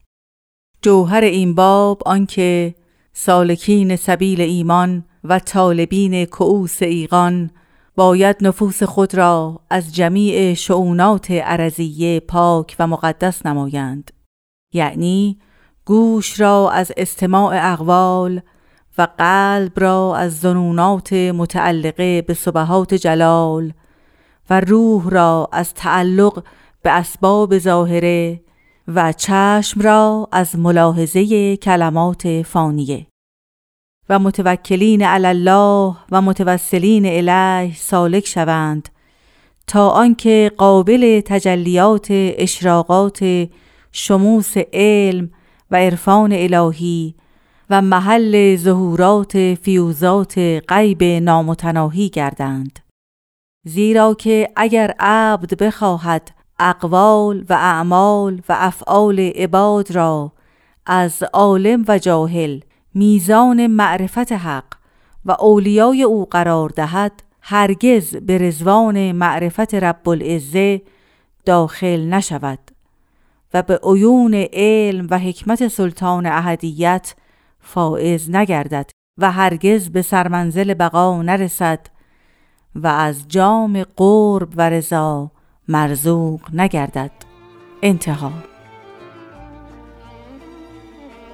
جوهر 0.82 1.20
این 1.20 1.54
باب 1.54 2.02
آنکه 2.06 2.74
سالکین 3.12 3.96
سبیل 3.96 4.40
ایمان 4.40 5.04
و 5.24 5.38
طالبین 5.38 6.24
کعوس 6.24 6.82
ایقان 6.82 7.50
باید 7.96 8.36
نفوس 8.40 8.82
خود 8.82 9.14
را 9.14 9.60
از 9.70 9.94
جمیع 9.94 10.54
شعونات 10.54 11.30
عرضیه 11.30 12.20
پاک 12.20 12.76
و 12.78 12.86
مقدس 12.86 13.46
نمایند. 13.46 14.10
یعنی 14.72 15.38
گوش 15.84 16.40
را 16.40 16.70
از 16.70 16.92
استماع 16.96 17.72
اقوال 17.72 18.40
و 18.98 19.08
قلب 19.18 19.80
را 19.80 20.16
از 20.16 20.38
ظنونات 20.40 21.12
متعلقه 21.12 22.22
به 22.22 22.34
صبحات 22.34 22.94
جلال 22.94 23.72
و 24.50 24.60
روح 24.60 25.10
را 25.10 25.48
از 25.52 25.74
تعلق 25.74 26.44
به 26.82 26.90
اسباب 26.90 27.58
ظاهره 27.58 28.40
و 28.94 29.12
چشم 29.12 29.80
را 29.80 30.28
از 30.32 30.58
ملاحظه 30.58 31.56
کلمات 31.56 32.42
فانیه. 32.42 33.06
و 34.08 34.18
متوکلین 34.18 35.02
علی 35.02 35.26
الله 35.26 35.96
و 36.12 36.22
متوسلین 36.22 37.06
الیه 37.06 37.74
سالک 37.76 38.26
شوند 38.26 38.88
تا 39.66 39.88
آنکه 39.88 40.52
قابل 40.56 41.20
تجلیات 41.20 42.06
اشراقات 42.10 43.48
شموس 43.92 44.54
علم 44.72 45.30
و 45.70 45.76
عرفان 45.76 46.32
الهی 46.32 47.14
و 47.70 47.82
محل 47.82 48.56
ظهورات 48.56 49.54
فیوزات 49.54 50.38
غیب 50.68 51.02
نامتناهی 51.02 52.08
گردند. 52.08 52.78
زیرا 53.66 54.14
که 54.14 54.50
اگر 54.56 54.94
عبد 54.98 55.62
بخواهد 55.62 56.37
اقوال 56.58 57.44
و 57.48 57.52
اعمال 57.52 58.40
و 58.48 58.56
افعال 58.58 59.20
عباد 59.20 59.90
را 59.90 60.32
از 60.86 61.22
عالم 61.32 61.84
و 61.88 61.98
جاهل 61.98 62.60
میزان 62.94 63.66
معرفت 63.66 64.32
حق 64.32 64.64
و 65.24 65.36
اولیای 65.40 66.02
او 66.02 66.26
قرار 66.26 66.68
دهد 66.68 67.22
هرگز 67.42 68.16
به 68.16 68.38
رزوان 68.38 69.12
معرفت 69.12 69.74
رب 69.74 70.08
العزه 70.08 70.82
داخل 71.44 72.00
نشود 72.00 72.58
و 73.54 73.62
به 73.62 73.80
عیون 73.82 74.34
علم 74.52 75.06
و 75.10 75.18
حکمت 75.18 75.68
سلطان 75.68 76.26
احدیت 76.26 77.14
فائز 77.60 78.30
نگردد 78.30 78.90
و 79.18 79.32
هرگز 79.32 79.88
به 79.88 80.02
سرمنزل 80.02 80.74
بقا 80.74 81.22
نرسد 81.22 81.86
و 82.74 82.86
از 82.86 83.28
جام 83.28 83.84
قرب 83.96 84.48
و 84.56 84.70
رضا 84.70 85.30
مرزوق 85.70 86.40
نگردد. 86.52 87.10
انتها. 87.82 88.32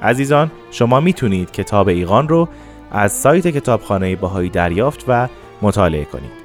عزیزان 0.02 0.50
شما 0.70 1.00
می‌تونید 1.00 1.50
کتاب 1.50 1.88
ایقان 1.88 2.28
رو 2.28 2.48
از 2.90 3.12
سایت 3.12 3.46
کتابخانه 3.48 4.16
باهایی 4.16 4.48
دریافت 4.48 5.04
و 5.08 5.28
مطالعه 5.62 6.04
کنید. 6.04 6.44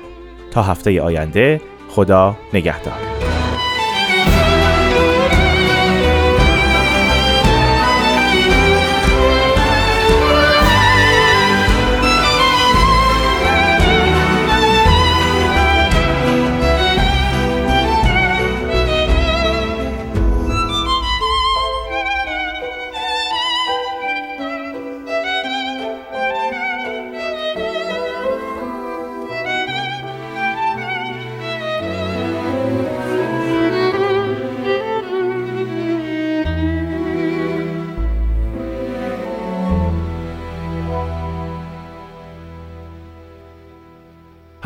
تا 0.52 0.64
هفته 0.64 1.02
آینده 1.02 1.62
خدا 1.90 2.36
نگهدار. 2.54 3.19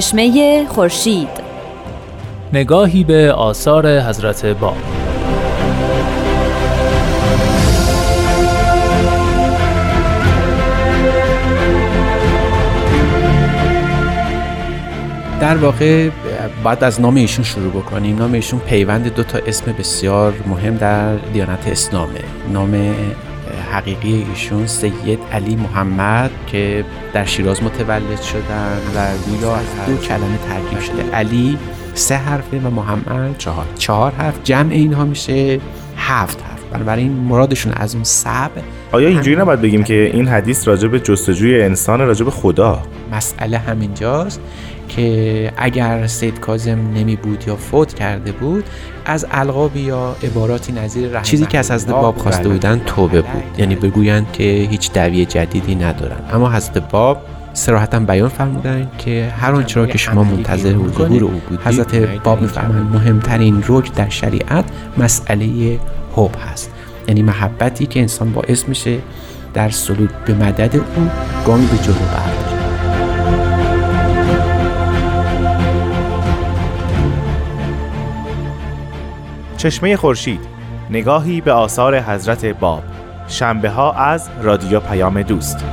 چشمه 0.00 0.66
خورشید. 0.68 1.28
نگاهی 2.52 3.04
به 3.04 3.32
آثار 3.32 4.00
حضرت 4.00 4.46
باب 4.46 4.76
در 15.40 15.56
واقع 15.56 16.10
باید 16.64 16.84
از 16.84 17.00
نام 17.00 17.14
ایشون 17.14 17.44
شروع 17.44 17.70
بکنیم. 17.70 18.18
نام 18.18 18.32
ایشون 18.32 18.60
پیوند 18.60 19.14
دو 19.14 19.22
تا 19.22 19.38
اسم 19.46 19.72
بسیار 19.72 20.34
مهم 20.46 20.76
در 20.76 21.16
دیانت 21.16 21.68
اسلامه. 21.68 22.20
نام 22.52 22.94
حقیقی 23.72 24.26
ایشون 24.30 24.66
سید 24.66 25.18
علی 25.32 25.56
محمد 25.56 26.30
که 26.46 26.84
در 27.12 27.24
شیراز 27.24 27.62
متولد 27.62 28.20
شدن 28.20 28.78
و 28.96 29.16
گویا 29.26 29.56
از 29.56 29.66
دو 29.86 29.96
کلمه 29.96 30.38
ترکیب 30.48 30.80
شده 30.80 31.10
علی 31.10 31.58
سه 31.94 32.16
حرفه 32.16 32.58
و 32.58 32.70
محمد 32.70 33.38
چهار. 33.38 33.66
چهار 33.78 34.12
حرف. 34.12 34.34
جمع 34.44 34.72
اینها 34.72 35.04
میشه 35.04 35.60
هفت 35.96 36.42
حرف. 36.42 36.58
بنابراین 36.72 37.12
مرادشون 37.12 37.72
از 37.72 37.94
اون 37.94 38.04
سب 38.04 38.50
آیا 38.92 39.08
اینجوری 39.08 39.36
نباید 39.36 39.60
بگیم 39.60 39.84
که 39.84 40.10
این 40.12 40.28
حدیث 40.28 40.68
راجع 40.68 40.88
به 40.88 41.00
جستجوی 41.00 41.62
انسان 41.62 42.00
راجع 42.00 42.24
به 42.24 42.30
خدا؟ 42.30 42.82
مسئله 43.12 43.58
همینجاست. 43.58 44.40
که 44.88 45.52
اگر 45.56 46.06
سید 46.06 46.40
کازم 46.40 46.78
نمی 46.94 47.16
بود 47.16 47.44
یا 47.46 47.56
فوت 47.56 47.94
کرده 47.94 48.32
بود 48.32 48.64
از 49.04 49.26
القاب 49.30 49.76
یا 49.76 50.16
عباراتی 50.22 50.72
نظیر 50.72 51.20
چیزی 51.20 51.46
که 51.46 51.58
از 51.58 51.70
حضرت 51.70 51.90
باب 51.90 52.18
خواسته. 52.18 52.48
بودن 52.48 52.80
توبه 52.86 53.22
بود. 53.22 53.42
یعنی 53.58 53.74
بگویند 53.74 54.32
که 54.32 54.68
هیچ 54.70 54.92
دعوی 54.92 55.24
جدیدی 55.24 55.74
ندارن. 55.74 56.20
اما 56.32 56.50
حضرت 56.52 56.90
باب 56.90 57.22
سراحتا 57.52 57.98
بیان 58.00 58.28
فرمودن 58.28 58.90
که 58.98 59.32
هر 59.40 59.52
آنچه 59.52 59.80
را 59.80 59.86
که 59.86 59.98
شما 59.98 60.24
منتظر 60.24 60.76
و 60.76 60.92
ظهور 60.92 61.24
او 61.24 61.30
بودید 61.30 61.60
حضرت 61.66 61.94
باب 62.22 62.42
میفرمایند 62.42 62.94
مهمترین 62.94 63.64
رکن 63.68 63.92
در 63.94 64.08
شریعت 64.08 64.64
مسئله 64.98 65.78
حب 66.16 66.36
هست. 66.50 66.70
یعنی 67.08 67.22
محبتی 67.22 67.86
که 67.86 68.00
انسان 68.00 68.32
باعث 68.32 68.68
میشه 68.68 68.98
در 69.54 69.70
سلوک 69.70 70.10
به 70.26 70.34
مدد 70.34 70.76
او 70.76 71.10
گامی 71.46 71.66
به 71.66 71.78
جلو 71.78 71.94
برداره 71.94 72.57
چشمه 79.58 79.96
خورشید 79.96 80.40
نگاهی 80.90 81.40
به 81.40 81.52
آثار 81.52 82.00
حضرت 82.00 82.46
باب. 82.46 82.82
شنبه 83.28 83.70
ها 83.70 83.92
از 83.92 84.30
رادیو 84.42 84.80
پیام 84.80 85.22
دوست. 85.22 85.64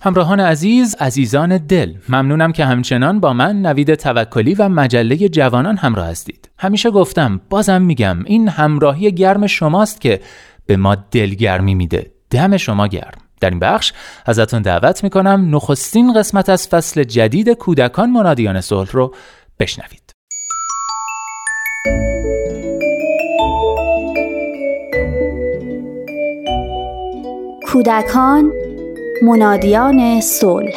همراهان 0.00 0.40
عزیز 0.40 0.94
عزیزان 1.00 1.56
دل 1.56 1.94
ممنونم 2.08 2.52
که 2.52 2.64
همچنان 2.64 3.20
با 3.20 3.32
من 3.32 3.62
نوید 3.62 3.94
توکلی 3.94 4.54
و 4.54 4.68
مجله 4.68 5.28
جوانان 5.28 5.76
همراه 5.76 6.06
هستید. 6.06 6.50
همیشه 6.58 6.90
گفتم 6.90 7.40
بازم 7.50 7.82
میگم 7.82 8.24
این 8.24 8.48
همراهی 8.48 9.12
گرم 9.12 9.46
شماست 9.46 10.00
که 10.00 10.20
به 10.66 10.76
ما 10.76 10.94
دلگرمی 10.94 11.74
میده. 11.74 12.10
دم 12.30 12.56
شما 12.56 12.86
گرم. 12.86 13.21
در 13.42 13.50
این 13.50 13.58
بخش 13.58 13.92
ازتون 14.26 14.62
دعوت 14.62 15.04
می‌کنم 15.04 15.56
نخستین 15.56 16.12
قسمت 16.12 16.48
از 16.48 16.68
فصل 16.68 17.04
جدید 17.04 17.48
کودکان 17.48 18.10
منادیان 18.10 18.60
صلح 18.60 18.90
رو 18.92 19.14
بشنوید. 19.60 20.02
کودکان 27.72 28.52
منادیان 29.22 30.20
صلح 30.20 30.74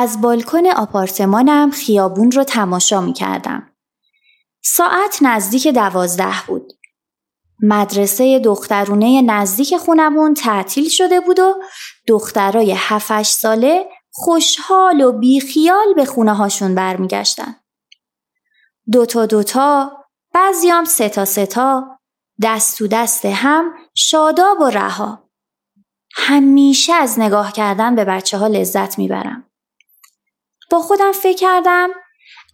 از 0.00 0.20
بالکن 0.20 0.66
آپارتمانم 0.66 1.70
خیابون 1.70 2.30
رو 2.30 2.44
تماشا 2.44 3.00
می 3.00 3.12
کردم. 3.12 3.70
ساعت 4.64 5.18
نزدیک 5.22 5.68
دوازده 5.68 6.34
بود. 6.46 6.72
مدرسه 7.62 8.38
دخترونه 8.38 9.22
نزدیک 9.22 9.76
خونمون 9.76 10.34
تعطیل 10.34 10.88
شده 10.88 11.20
بود 11.20 11.38
و 11.38 11.54
دخترای 12.06 12.74
7 12.76 13.22
ساله 13.22 13.88
خوشحال 14.10 15.00
و 15.00 15.12
بیخیال 15.12 15.94
به 15.96 16.04
خونه 16.04 16.34
هاشون 16.34 16.74
برمیگشتن. 16.74 17.56
دوتا 18.92 19.26
دوتا، 19.26 19.92
بعضیام 20.34 20.84
سه 20.84 21.08
تا 21.08 21.24
سه 21.24 21.46
تا، 21.46 21.98
دست 22.42 22.78
تو 22.78 22.86
دست 22.86 23.24
هم 23.24 23.74
شاداب 23.94 24.60
و 24.60 24.64
رها. 24.64 25.30
همیشه 26.16 26.92
از 26.92 27.18
نگاه 27.20 27.52
کردن 27.52 27.94
به 27.94 28.04
بچه 28.04 28.38
ها 28.38 28.46
لذت 28.46 28.98
می‌برم. 28.98 29.47
با 30.70 30.80
خودم 30.80 31.12
فکر 31.12 31.36
کردم 31.36 31.90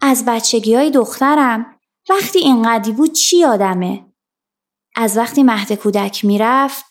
از 0.00 0.24
بچگی 0.24 0.74
های 0.74 0.90
دخترم 0.90 1.81
وقتی 2.11 2.38
اینقدی 2.38 2.92
بود 2.92 3.12
چی 3.12 3.38
یادمه؟ 3.38 4.05
از 4.96 5.16
وقتی 5.16 5.42
مهد 5.42 5.72
کودک 5.72 6.24
می‌رفت 6.24 6.85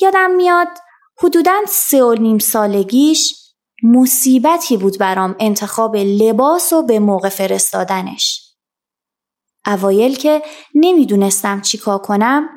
یادم 0.00 0.30
میاد 0.30 0.68
حدوداً 1.18 1.60
سه 1.68 2.04
و 2.04 2.14
نیم 2.14 2.38
سالگیش 2.38 3.44
مصیبتی 3.82 4.76
بود 4.76 4.98
برام 4.98 5.36
انتخاب 5.40 5.96
لباس 5.96 6.72
و 6.72 6.82
به 6.82 6.98
موقع 6.98 7.28
فرستادنش. 7.28 8.54
اوایل 9.66 10.16
که 10.16 10.42
نمی‌دونستم 10.74 11.60
چیکار 11.60 11.98
کنم 11.98 12.48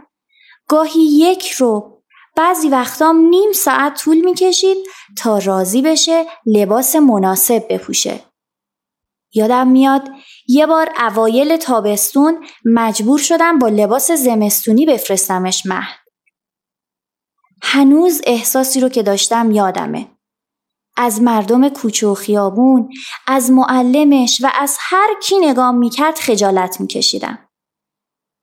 گاهی 0.67 1.01
یک 1.01 1.51
رو 1.51 1.96
بعضی 2.37 2.69
وقتام 2.69 3.17
نیم 3.17 3.51
ساعت 3.51 3.97
طول 3.99 4.17
می‌کشید 4.17 4.77
تا 5.17 5.37
راضی 5.37 5.81
بشه 5.81 6.25
لباس 6.45 6.95
مناسب 6.95 7.65
بپوشه. 7.69 8.19
یادم 9.33 9.67
میاد 9.67 10.09
یه 10.47 10.65
بار 10.65 10.89
اوایل 10.99 11.57
تابستون 11.57 12.45
مجبور 12.65 13.19
شدم 13.19 13.59
با 13.59 13.67
لباس 13.67 14.11
زمستونی 14.11 14.85
بفرستمش 14.85 15.65
مهد. 15.65 15.97
هنوز 17.63 18.21
احساسی 18.25 18.79
رو 18.79 18.89
که 18.89 19.03
داشتم 19.03 19.51
یادمه. 19.51 20.07
از 20.97 21.21
مردم 21.21 21.69
کوچه 21.69 22.07
و 22.07 22.13
خیابون، 22.13 22.89
از 23.27 23.51
معلمش 23.51 24.41
و 24.43 24.51
از 24.59 24.77
هر 24.79 25.09
کی 25.23 25.39
نگاه 25.39 25.71
می‌کرد 25.71 26.15
خجالت 26.15 26.81
میکشیدم. 26.81 27.49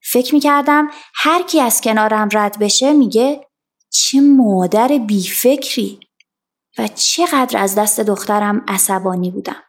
فکر 0.03 0.35
می‌کردم 0.35 0.91
هر 1.15 1.43
کی 1.43 1.61
از 1.61 1.81
کنارم 1.81 2.29
رد 2.33 2.59
بشه 2.59 2.93
میگه 2.93 3.47
چه 3.95 4.21
مادر 4.21 4.89
بیفکری 4.89 6.01
و 6.79 6.89
چقدر 6.89 7.59
از 7.59 7.75
دست 7.75 8.01
دخترم 8.01 8.65
عصبانی 8.69 9.31
بودم. 9.31 9.63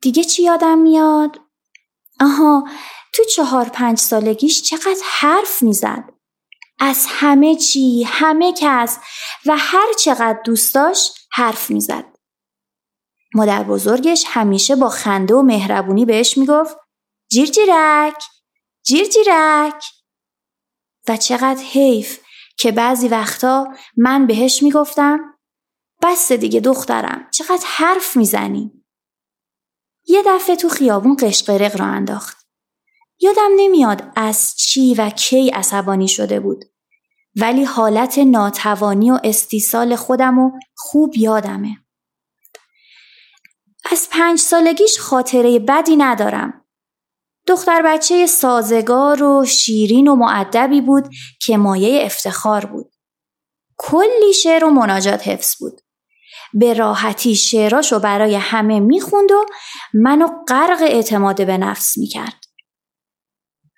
دیگه 0.00 0.24
چی 0.24 0.42
یادم 0.42 0.78
میاد؟ 0.78 1.40
آها 2.20 2.68
تو 3.14 3.24
چهار 3.24 3.68
پنج 3.68 3.98
سالگیش 3.98 4.62
چقدر 4.62 5.02
حرف 5.04 5.62
می‌زد. 5.62 6.04
از 6.80 7.06
همه 7.08 7.56
چی، 7.56 8.02
همه 8.02 8.52
کس 8.52 8.98
و 9.46 9.56
هر 9.58 9.92
چقدر 9.98 10.40
دوست 10.44 10.74
داشت 10.74 11.18
حرف 11.32 11.70
می‌زد. 11.70 12.04
مادر 13.34 13.62
بزرگش 13.62 14.24
همیشه 14.26 14.76
با 14.76 14.88
خنده 14.88 15.34
و 15.34 15.42
مهربونی 15.42 16.04
بهش 16.04 16.38
می‌گفت 16.38 16.76
جیر 17.30 17.46
جیرک، 17.46 18.24
جیر 18.86 19.08
جیرک. 19.08 19.84
و 21.08 21.16
چقدر 21.16 21.62
حیف 21.62 22.20
که 22.58 22.72
بعضی 22.72 23.08
وقتا 23.08 23.74
من 23.96 24.26
بهش 24.26 24.62
می‌گفتم 24.62 25.34
بس 26.02 26.32
دیگه 26.32 26.60
دخترم 26.60 27.28
چقدر 27.30 27.64
حرف 27.66 28.16
می‌زنی. 28.16 28.72
یه 30.06 30.22
دفعه 30.26 30.56
تو 30.56 30.68
خیابون 30.68 31.16
قشقرق 31.20 31.80
را 31.80 31.86
انداخت. 31.86 32.48
یادم 33.20 33.50
نمیاد 33.56 34.12
از 34.16 34.56
چی 34.56 34.94
و 34.94 35.10
کی 35.10 35.50
عصبانی 35.50 36.08
شده 36.08 36.40
بود. 36.40 36.64
ولی 37.36 37.64
حالت 37.64 38.18
ناتوانی 38.18 39.10
و 39.10 39.20
استیصال 39.24 39.96
خودم 39.96 40.38
و 40.38 40.50
خوب 40.76 41.16
یادمه. 41.16 41.76
از 43.92 44.08
پنج 44.10 44.38
سالگیش 44.38 44.98
خاطره 44.98 45.58
بدی 45.58 45.96
ندارم. 45.96 46.57
دختر 47.48 47.82
بچه 47.82 48.26
سازگار 48.26 49.22
و 49.22 49.44
شیرین 49.44 50.08
و 50.08 50.14
معدبی 50.14 50.80
بود 50.80 51.08
که 51.40 51.56
مایه 51.56 52.04
افتخار 52.04 52.66
بود. 52.66 52.92
کلی 53.76 54.32
شعر 54.42 54.64
و 54.64 54.70
مناجات 54.70 55.28
حفظ 55.28 55.56
بود. 55.60 55.80
به 56.54 56.74
راحتی 56.74 57.34
شعراشو 57.34 57.98
برای 57.98 58.34
همه 58.34 58.80
می‌خوند 58.80 59.32
و 59.32 59.46
منو 59.94 60.28
غرق 60.48 60.82
اعتماد 60.82 61.46
به 61.46 61.58
نفس 61.58 61.98
می‌کرد. 61.98 62.44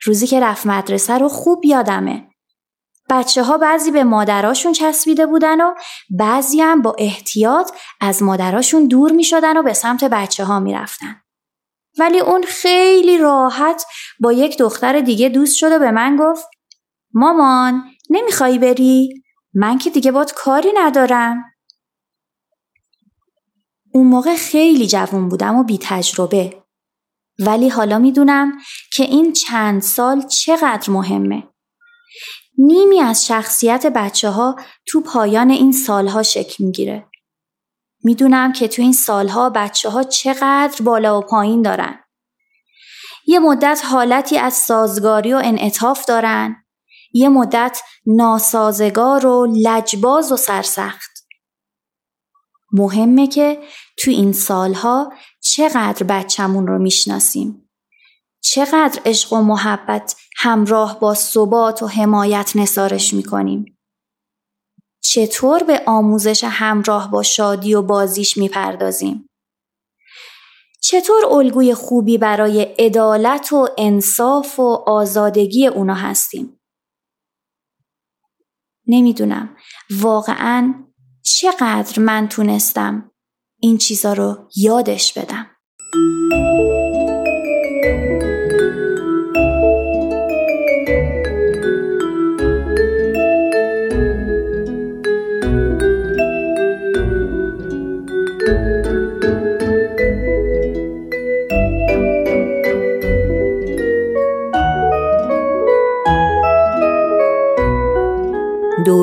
روزی 0.05 0.27
که 0.27 0.41
رفت 0.41 0.67
مدرسه 0.67 1.19
رو 1.19 1.29
خوب 1.29 1.65
یادمه. 1.65 2.27
بچه 3.11 3.43
ها 3.43 3.59
بعضی 3.59 3.91
به 3.91 4.05
مادراشون 4.05 4.73
چسبیده 4.73 5.27
بودن 5.27 5.61
و 5.61 5.75
بعضی 6.11 6.61
هم 6.61 6.83
با 6.83 6.97
احتیاط 6.99 7.73
از 8.01 8.23
مادراشون 8.23 8.87
دور 8.87 9.13
می 9.13 9.25
شدن 9.25 9.57
و 9.57 9.63
به 9.63 9.73
سمت 9.73 10.05
بچه 10.05 10.45
ها 10.45 10.61
می 10.61 10.75
رفتن. 10.75 11.23
ولی 11.99 12.21
اون 12.21 12.43
خیلی 12.43 13.19
راحت 13.19 13.85
با 14.21 14.33
یک 14.33 14.59
دختر 14.59 15.01
دیگه 15.01 15.29
دوست 15.29 15.57
شد 15.57 15.73
و 15.73 15.79
به 15.79 15.91
من 15.91 16.17
گفت 16.17 16.47
مامان 17.15 17.85
نمیخوایی 18.11 18.59
بری؟ 18.59 19.23
من 19.55 19.79
که 19.79 19.91
دیگه 19.91 20.13
باد 20.13 20.33
کاری 20.33 20.73
ندارم. 20.75 21.45
اون 23.93 24.07
موقع 24.07 24.37
خیلی 24.37 24.87
جوان 24.87 25.29
بودم 25.29 25.57
و 25.57 25.65
بی 25.65 25.79
تجربه. 25.83 26.63
ولی 27.39 27.69
حالا 27.69 27.99
می‌دونم 27.99 28.53
که 28.93 29.03
این 29.03 29.33
چند 29.33 29.83
سال 29.83 30.27
چقدر 30.27 30.91
مهمه. 30.91 31.43
نیمی 32.59 33.01
از 33.01 33.27
شخصیت 33.27 33.87
بچه 33.87 34.31
ها 34.31 34.57
تو 34.87 35.01
پایان 35.01 35.51
این 35.51 35.73
سالها 35.73 36.23
شکل 36.23 36.65
می‌گیره. 36.65 37.10
می‌دونم 38.05 38.53
که 38.53 38.69
تو 38.69 38.83
این 38.83 38.93
سالها 38.93 39.51
بچه 39.51 39.91
ها 39.91 40.03
چقدر 40.03 40.83
بالا 40.85 41.19
و 41.19 41.23
پایین 41.23 41.63
دارن. 41.63 41.99
یه 43.27 43.39
مدت 43.39 43.83
حالتی 43.85 44.39
از 44.39 44.55
سازگاری 44.55 45.35
و 45.35 45.41
انعطاف 45.45 46.05
دارن. 46.05 46.57
یه 47.13 47.29
مدت 47.29 47.81
ناسازگار 48.07 49.27
و 49.27 49.47
لجباز 49.65 50.33
و 50.33 50.37
سرسخت. 50.37 51.11
مهمه 52.73 53.27
که 53.27 53.63
تو 53.99 54.11
این 54.11 54.33
سالها 54.33 55.13
چقدر 55.41 56.07
بچمون 56.07 56.67
رو 56.67 56.79
می‌شناسیم. 56.79 57.71
چقدر 58.43 59.01
عشق 59.05 59.33
و 59.33 59.43
محبت 59.43 60.17
همراه 60.37 61.01
با 61.01 61.15
ثبات 61.15 61.83
و 61.83 61.87
حمایت 61.87 62.53
نثارش 62.55 63.15
می‌کنیم. 63.15 63.79
چطور 65.01 65.63
به 65.63 65.83
آموزش 65.87 66.45
همراه 66.45 67.11
با 67.11 67.23
شادی 67.23 67.75
و 67.75 67.83
بازیش 67.83 68.37
می‌پردازیم؟ 68.37 69.27
چطور 70.83 71.27
الگوی 71.27 71.75
خوبی 71.75 72.19
برای 72.19 72.63
عدالت 72.63 73.53
و 73.53 73.69
انصاف 73.79 74.61
و 74.61 74.85
آزادگی 74.87 75.67
اونا 75.67 75.95
هستیم؟ 75.95 76.61
نمی‌دونم 78.87 79.57
واقعا 79.91 80.75
چقدر 81.23 82.03
من 82.03 82.29
تونستم 82.29 83.11
این 83.61 83.79
چیزا 83.79 84.13
رو 84.13 84.49
یادش 84.57 85.19
بدم. 85.19 85.47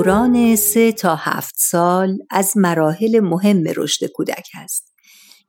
دوران 0.07 0.55
سه 0.55 0.91
تا 0.91 1.15
هفت 1.15 1.53
سال 1.57 2.17
از 2.29 2.53
مراحل 2.55 3.19
مهم 3.19 3.63
رشد 3.75 4.05
کودک 4.05 4.47
است 4.53 4.93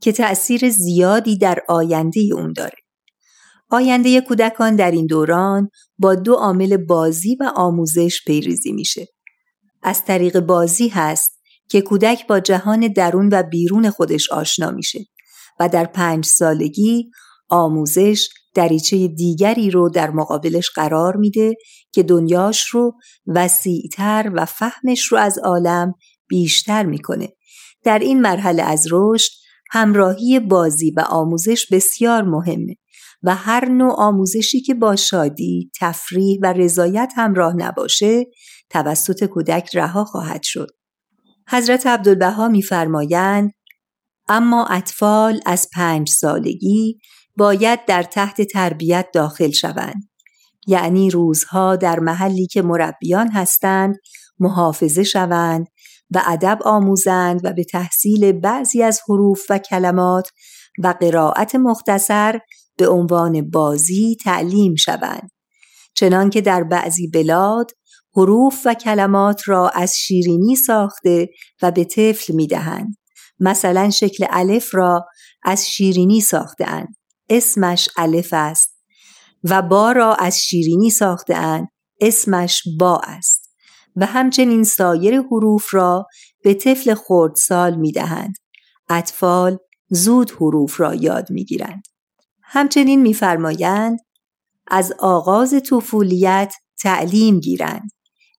که 0.00 0.12
تأثیر 0.12 0.70
زیادی 0.70 1.38
در 1.38 1.58
آینده 1.68 2.20
اون 2.32 2.52
داره. 2.52 2.76
آینده 3.70 4.20
کودکان 4.20 4.76
در 4.76 4.90
این 4.90 5.06
دوران 5.06 5.70
با 5.98 6.14
دو 6.14 6.34
عامل 6.34 6.76
بازی 6.76 7.36
و 7.40 7.52
آموزش 7.56 8.24
پیریزی 8.26 8.72
میشه. 8.72 9.06
از 9.82 10.04
طریق 10.04 10.40
بازی 10.40 10.88
هست 10.88 11.40
که 11.68 11.80
کودک 11.80 12.26
با 12.26 12.40
جهان 12.40 12.88
درون 12.88 13.28
و 13.32 13.42
بیرون 13.42 13.90
خودش 13.90 14.30
آشنا 14.30 14.70
میشه 14.70 15.00
و 15.60 15.68
در 15.68 15.84
پنج 15.84 16.24
سالگی 16.24 17.10
آموزش 17.48 18.28
دریچه 18.58 19.08
دیگری 19.08 19.70
رو 19.70 19.88
در 19.88 20.10
مقابلش 20.10 20.70
قرار 20.70 21.16
میده 21.16 21.54
که 21.92 22.02
دنیاش 22.02 22.66
رو 22.66 22.92
وسیعتر 23.26 24.30
و 24.34 24.44
فهمش 24.44 25.04
رو 25.04 25.18
از 25.18 25.38
عالم 25.38 25.94
بیشتر 26.28 26.86
می‌کنه. 26.86 27.28
در 27.84 27.98
این 27.98 28.20
مرحله 28.20 28.62
از 28.62 28.86
رشد 28.90 29.30
همراهی 29.70 30.40
بازی 30.40 30.90
و 30.90 31.00
آموزش 31.00 31.66
بسیار 31.72 32.22
مهمه 32.22 32.74
و 33.22 33.34
هر 33.34 33.68
نوع 33.68 33.94
آموزشی 33.96 34.60
که 34.60 34.74
با 34.74 34.96
شادی، 34.96 35.70
تفریح 35.80 36.38
و 36.42 36.52
رضایت 36.52 37.12
همراه 37.16 37.56
نباشه 37.56 38.26
توسط 38.70 39.24
کودک 39.24 39.76
رها 39.76 40.04
خواهد 40.04 40.42
شد. 40.42 40.68
حضرت 41.48 41.86
عبدالبها 41.86 42.48
میفرمایند 42.48 43.52
اما 44.28 44.66
اطفال 44.66 45.40
از 45.46 45.68
پنج 45.74 46.08
سالگی 46.08 46.98
باید 47.38 47.84
در 47.84 48.02
تحت 48.02 48.42
تربیت 48.42 49.08
داخل 49.12 49.50
شوند. 49.50 50.08
یعنی 50.66 51.10
روزها 51.10 51.76
در 51.76 52.00
محلی 52.00 52.46
که 52.46 52.62
مربیان 52.62 53.28
هستند 53.28 53.96
محافظه 54.38 55.04
شوند 55.04 55.66
و 56.14 56.22
ادب 56.26 56.58
آموزند 56.64 57.40
و 57.44 57.52
به 57.52 57.64
تحصیل 57.64 58.32
بعضی 58.32 58.82
از 58.82 59.00
حروف 59.08 59.46
و 59.50 59.58
کلمات 59.58 60.28
و 60.82 60.94
قرائت 61.00 61.54
مختصر 61.54 62.38
به 62.76 62.88
عنوان 62.88 63.50
بازی 63.50 64.16
تعلیم 64.24 64.74
شوند. 64.74 65.30
چنانکه 65.94 66.40
در 66.40 66.64
بعضی 66.64 67.08
بلاد 67.08 67.70
حروف 68.16 68.62
و 68.64 68.74
کلمات 68.74 69.40
را 69.46 69.68
از 69.68 69.96
شیرینی 69.96 70.56
ساخته 70.56 71.28
و 71.62 71.70
به 71.70 71.84
طفل 71.84 72.34
می 72.34 72.46
دهند. 72.46 72.96
مثلا 73.40 73.90
شکل 73.90 74.26
الف 74.30 74.74
را 74.74 75.06
از 75.42 75.68
شیرینی 75.68 76.20
ساختهاند. 76.20 76.97
اسمش 77.28 77.88
الف 77.96 78.28
است 78.32 78.78
و 79.44 79.62
با 79.62 79.92
را 79.92 80.14
از 80.14 80.40
شیرینی 80.40 80.90
ساختهاند. 80.90 81.68
اسمش 82.00 82.62
با 82.78 83.00
است 83.04 83.50
و 83.96 84.06
همچنین 84.06 84.64
سایر 84.64 85.20
حروف 85.20 85.74
را 85.74 86.06
به 86.44 86.54
طفل 86.54 86.94
خردسال 86.94 87.76
می 87.76 87.92
دهند. 87.92 88.34
اطفال 88.88 89.58
زود 89.90 90.30
حروف 90.30 90.80
را 90.80 90.94
یاد 90.94 91.30
می 91.30 91.44
گیرند. 91.44 91.82
همچنین 92.42 93.02
میفرمایند 93.02 93.98
از 94.66 94.92
آغاز 94.98 95.54
طفولیت 95.70 96.54
تعلیم 96.78 97.40
گیرند. 97.40 97.90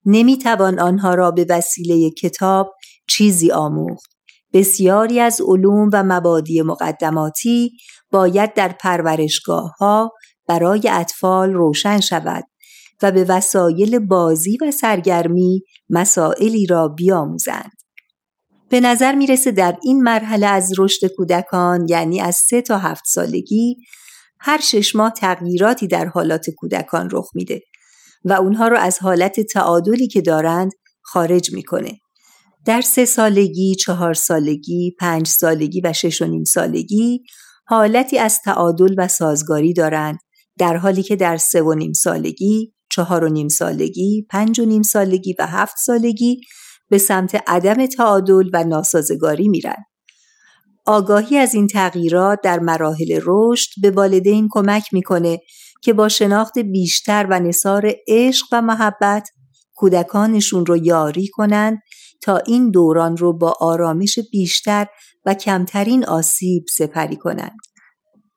نمی 0.05 0.37
توان 0.37 0.79
آنها 0.79 1.13
را 1.13 1.31
به 1.31 1.45
وسیله 1.49 2.09
کتاب 2.09 2.75
چیزی 3.07 3.51
آموخت. 3.51 4.11
بسیاری 4.53 5.19
از 5.19 5.41
علوم 5.41 5.89
و 5.93 6.03
مبادی 6.03 6.61
مقدماتی 6.61 7.71
باید 8.11 8.53
در 8.53 8.75
پرورشگاه 8.79 9.71
ها 9.71 10.11
برای 10.47 10.89
اطفال 10.89 11.53
روشن 11.53 11.99
شود 11.99 12.43
و 13.01 13.11
به 13.11 13.23
وسایل 13.23 13.99
بازی 13.99 14.57
و 14.61 14.71
سرگرمی 14.71 15.61
مسائلی 15.89 16.65
را 16.65 16.87
بیاموزند. 16.87 17.71
به 18.69 18.79
نظر 18.79 19.15
می‌رسه 19.15 19.51
در 19.51 19.77
این 19.83 20.03
مرحله 20.03 20.47
از 20.47 20.71
رشد 20.77 21.07
کودکان 21.07 21.85
یعنی 21.89 22.21
از 22.21 22.35
سه 22.35 22.61
تا 22.61 22.77
هفت 22.77 23.03
سالگی 23.05 23.77
هر 24.39 24.61
شش 24.61 24.95
ماه 24.95 25.13
تغییراتی 25.13 25.87
در 25.87 26.05
حالات 26.05 26.49
کودکان 26.49 27.09
رخ 27.11 27.29
میده 27.35 27.61
و 28.25 28.33
اونها 28.33 28.67
رو 28.67 28.77
از 28.77 28.99
حالت 28.99 29.39
تعادلی 29.39 30.07
که 30.07 30.21
دارند 30.21 30.71
خارج 31.01 31.53
می‌کنه. 31.53 31.99
در 32.65 32.81
سه 32.81 33.05
سالگی، 33.05 33.75
چهار 33.75 34.13
سالگی، 34.13 34.95
پنج 34.99 35.27
سالگی 35.27 35.81
و 35.81 35.93
شش 35.93 36.21
و 36.21 36.25
نیم 36.25 36.43
سالگی 36.43 37.23
حالتی 37.71 38.17
از 38.17 38.41
تعادل 38.41 38.95
و 38.97 39.07
سازگاری 39.07 39.73
دارند 39.73 40.19
در 40.57 40.77
حالی 40.77 41.03
که 41.03 41.15
در 41.15 41.37
سه 41.37 41.61
و 41.61 41.73
نیم 41.73 41.93
سالگی، 41.93 42.73
چهار 42.91 43.23
و 43.23 43.29
نیم 43.29 43.47
سالگی، 43.47 44.27
پنج 44.29 44.59
و 44.59 44.65
نیم 44.65 44.81
سالگی 44.81 45.35
و 45.39 45.45
هفت 45.45 45.75
سالگی 45.77 46.41
به 46.89 46.97
سمت 46.97 47.43
عدم 47.47 47.85
تعادل 47.85 48.49
و 48.53 48.63
ناسازگاری 48.63 49.47
میرن. 49.47 49.83
آگاهی 50.85 51.37
از 51.37 51.53
این 51.53 51.67
تغییرات 51.67 52.39
در 52.43 52.59
مراحل 52.59 53.19
رشد 53.23 53.69
به 53.81 53.91
والدین 53.91 54.47
کمک 54.51 54.93
می‌کنه 54.93 55.39
که 55.83 55.93
با 55.93 56.09
شناخت 56.09 56.59
بیشتر 56.59 57.27
و 57.29 57.39
نصار 57.39 57.93
عشق 58.07 58.47
و 58.51 58.61
محبت 58.61 59.29
کودکانشون 59.73 60.65
رو 60.65 60.77
یاری 60.77 61.27
کنند 61.27 61.79
تا 62.21 62.37
این 62.37 62.71
دوران 62.71 63.17
رو 63.17 63.33
با 63.33 63.55
آرامش 63.59 64.19
بیشتر 64.31 64.87
و 65.25 65.33
کمترین 65.33 66.05
آسیب 66.05 66.65
سپری 66.69 67.15
کنند. 67.15 67.57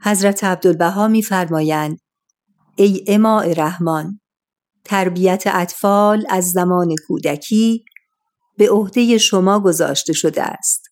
حضرت 0.03 0.45
عبدالبها 0.45 1.09
میفرمایند 1.09 1.99
ای 2.77 3.05
اماع 3.07 3.53
رحمان 3.53 4.21
تربیت 4.85 5.43
اطفال 5.47 6.27
از 6.29 6.51
زمان 6.51 6.95
کودکی 7.09 7.85
به 8.57 8.71
عهده 8.71 9.19
شما 9.19 9.61
گذاشته 9.61 10.13
شده 10.13 10.43
است. 10.43 10.83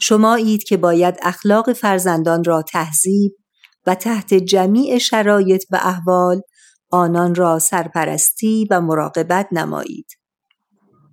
شما 0.00 0.34
اید 0.34 0.62
که 0.62 0.76
باید 0.76 1.18
اخلاق 1.22 1.72
فرزندان 1.72 2.44
را 2.44 2.62
تهذیب 2.62 3.32
و 3.86 3.94
تحت 3.94 4.34
جمیع 4.34 4.98
شرایط 4.98 5.64
و 5.70 5.76
احوال 5.82 6.40
آنان 6.90 7.34
را 7.34 7.58
سرپرستی 7.58 8.66
و 8.70 8.80
مراقبت 8.80 9.48
نمایید. 9.52 10.06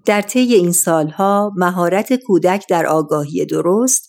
در 0.10 0.22
طی 0.22 0.40
این 0.40 0.72
سالها 0.72 1.52
مهارت 1.56 2.14
کودک 2.14 2.66
در 2.70 2.86
آگاهی 2.86 3.46
درست 3.46 4.08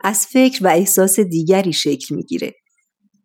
از 0.00 0.26
فکر 0.26 0.64
و 0.64 0.68
احساس 0.68 1.20
دیگری 1.20 1.72
شکل 1.72 2.14
می‌گیره. 2.14 2.54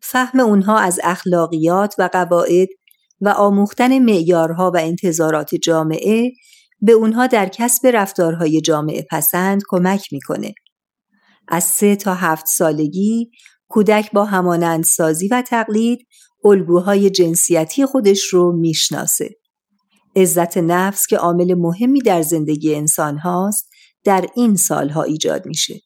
فهم 0.02 0.40
اونها 0.40 0.78
از 0.78 1.00
اخلاقیات 1.04 1.94
و 1.98 2.08
قواعد 2.12 2.68
و 3.20 3.28
آموختن 3.28 3.98
معیارها 3.98 4.70
و 4.74 4.76
انتظارات 4.76 5.54
جامعه 5.54 6.32
به 6.80 6.92
اونها 6.92 7.26
در 7.26 7.48
کسب 7.48 7.86
رفتارهای 7.86 8.60
جامعه 8.60 9.06
پسند 9.10 9.62
کمک 9.68 10.12
می‌کنه. 10.12 10.54
از 11.48 11.64
سه 11.64 11.96
تا 11.96 12.14
هفت 12.14 12.46
سالگی 12.46 13.30
کودک 13.68 14.12
با 14.12 14.24
همانندسازی 14.24 15.28
و 15.28 15.42
تقلید 15.42 15.98
الگوهای 16.44 17.10
جنسیتی 17.10 17.86
خودش 17.86 18.24
رو 18.24 18.52
می‌شناسه. 18.52 19.30
عزت 20.18 20.58
نفس 20.58 21.06
که 21.06 21.16
عامل 21.16 21.54
مهمی 21.54 22.00
در 22.00 22.22
زندگی 22.22 22.74
انسان 22.74 23.18
هاست 23.18 23.70
در 24.04 24.26
این 24.34 24.56
سالها 24.56 25.02
ایجاد 25.02 25.46
میشه. 25.46 25.80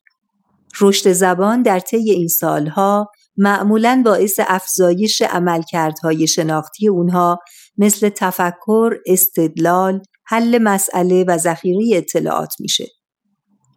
رشد 0.81 1.13
زبان 1.13 1.63
در 1.63 1.81
طی 1.81 2.11
این 2.11 2.29
سالها 2.29 3.11
معمولا 3.37 4.03
باعث 4.05 4.41
افزایش 4.47 5.23
عملکردهای 5.23 6.27
شناختی 6.27 6.89
اونها 6.89 7.39
مثل 7.77 8.09
تفکر، 8.09 8.91
استدلال، 9.07 10.03
حل 10.25 10.59
مسئله 10.59 11.25
و 11.25 11.39
ذخیره 11.39 11.97
اطلاعات 11.97 12.55
میشه. 12.61 12.87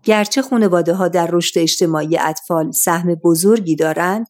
گرچه 0.03 0.41
خانواده 0.41 0.93
ها 0.93 1.07
در 1.07 1.29
رشد 1.31 1.59
اجتماعی 1.59 2.17
اطفال 2.17 2.71
سهم 2.71 3.15
بزرگی 3.15 3.75
دارند 3.75 4.27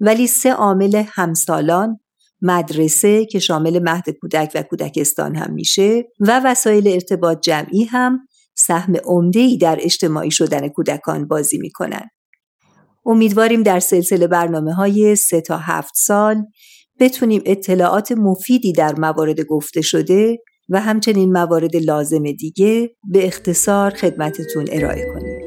ولی 0.00 0.26
سه 0.26 0.52
عامل 0.52 1.04
همسالان 1.06 2.00
مدرسه 2.42 3.26
که 3.26 3.38
شامل 3.38 3.78
مهد 3.78 4.10
کودک 4.10 4.52
و 4.54 4.62
کودکستان 4.62 5.36
هم 5.36 5.52
میشه 5.52 6.04
و 6.20 6.40
وسایل 6.44 6.88
ارتباط 6.88 7.40
جمعی 7.40 7.84
هم 7.84 8.20
سهم 8.54 8.94
ای 9.34 9.56
در 9.56 9.78
اجتماعی 9.80 10.30
شدن 10.30 10.68
کودکان 10.68 11.28
بازی 11.28 11.58
می‌کنن. 11.58 12.08
امیدواریم 13.06 13.62
در 13.62 13.80
سلسله 13.80 14.26
برنامه 14.26 14.74
های 14.74 15.16
سه 15.16 15.40
تا 15.40 15.56
هفت 15.56 15.92
سال 15.96 16.44
بتونیم 17.00 17.42
اطلاعات 17.46 18.12
مفیدی 18.12 18.72
در 18.72 18.94
موارد 19.00 19.40
گفته 19.40 19.80
شده 19.80 20.38
و 20.68 20.80
همچنین 20.80 21.32
موارد 21.32 21.76
لازم 21.76 22.22
دیگه 22.22 22.90
به 23.04 23.26
اختصار 23.26 23.90
خدمتتون 23.90 24.66
ارائه 24.72 25.04
کنیم. 25.14 25.39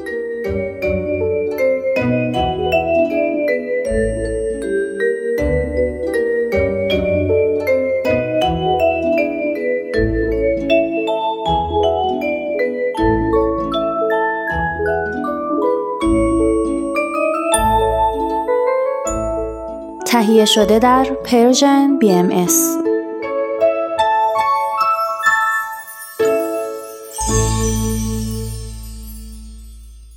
تهیه 20.23 20.45
شده 20.45 20.79
در 20.79 21.03
پرژن 21.23 21.99
BMS 21.99 22.53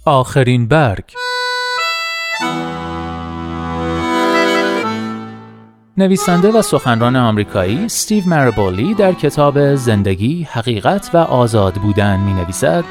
آخرین 0.05 0.69
برگ. 0.69 1.05
نویسنده 5.97 6.53
و 6.53 6.63
سخنران 6.63 7.17
آمریکایی 7.17 7.85
استیو 7.85 8.25
مربولی 8.27 8.95
در 8.95 9.13
کتاب 9.13 9.75
زندگی، 9.75 10.43
حقیقت 10.43 11.11
و 11.15 11.17
آزاد 11.17 11.75
بودن 11.75 12.21
می 12.21 12.35
نویسد 12.35 12.85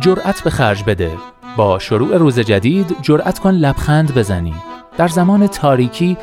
جرأت 0.00 0.42
به 0.42 0.50
خرج 0.50 0.84
بده. 0.84 1.10
با 1.56 1.78
شروع 1.78 2.16
روز 2.16 2.38
جدید 2.38 2.96
جرأت 3.02 3.38
کن 3.38 3.50
لبخند 3.50 4.14
بزنی. 4.14 4.54
در 4.96 5.08
زمان 5.08 5.46
تاریکی 5.46 6.16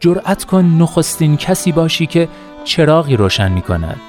جرأت 0.00 0.44
کن 0.44 0.64
نخستین 0.64 1.36
کسی 1.36 1.72
باشی 1.72 2.06
که 2.06 2.28
چراغی 2.64 3.16
روشن 3.16 3.52
می 3.52 3.62
کند 3.62 4.00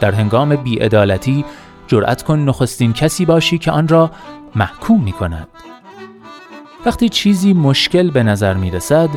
در 0.00 0.12
هنگام 0.12 0.56
بیعدالتی 0.56 1.44
جرأت 1.86 2.22
کن 2.22 2.38
نخستین 2.38 2.92
کسی 2.92 3.24
باشی 3.24 3.58
که 3.58 3.70
آن 3.70 3.88
را 3.88 4.10
محکوم 4.54 5.02
می 5.02 5.12
کند 5.12 5.48
وقتی 6.86 7.08
چیزی 7.08 7.52
مشکل 7.52 8.10
به 8.10 8.22
نظر 8.22 8.54
می 8.54 8.70
رسد 8.70 9.08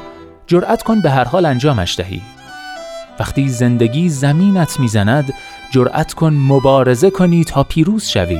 جرأت 0.48 0.84
کن 0.84 1.02
به 1.02 1.12
هر 1.12 1.24
حال 1.24 1.46
انجامش 1.46 1.98
دهی. 1.98 2.22
وقتی 3.20 3.50
زندگی 3.50 4.10
زمینت 4.10 4.80
می‌زند 4.80 5.34
جرأت 5.72 6.14
کن 6.14 6.34
مبارزه 6.34 7.10
کنی 7.10 7.44
تا 7.44 7.64
پیروز 7.64 8.06
شوی. 8.06 8.40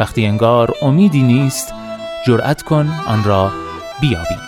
وقتی 0.00 0.26
انگار 0.26 0.74
امیدی 0.82 1.22
نیست 1.22 1.74
جرأت 2.26 2.62
کن 2.62 2.88
آن 3.06 3.24
را 3.24 3.52
بیابی. 4.00 4.47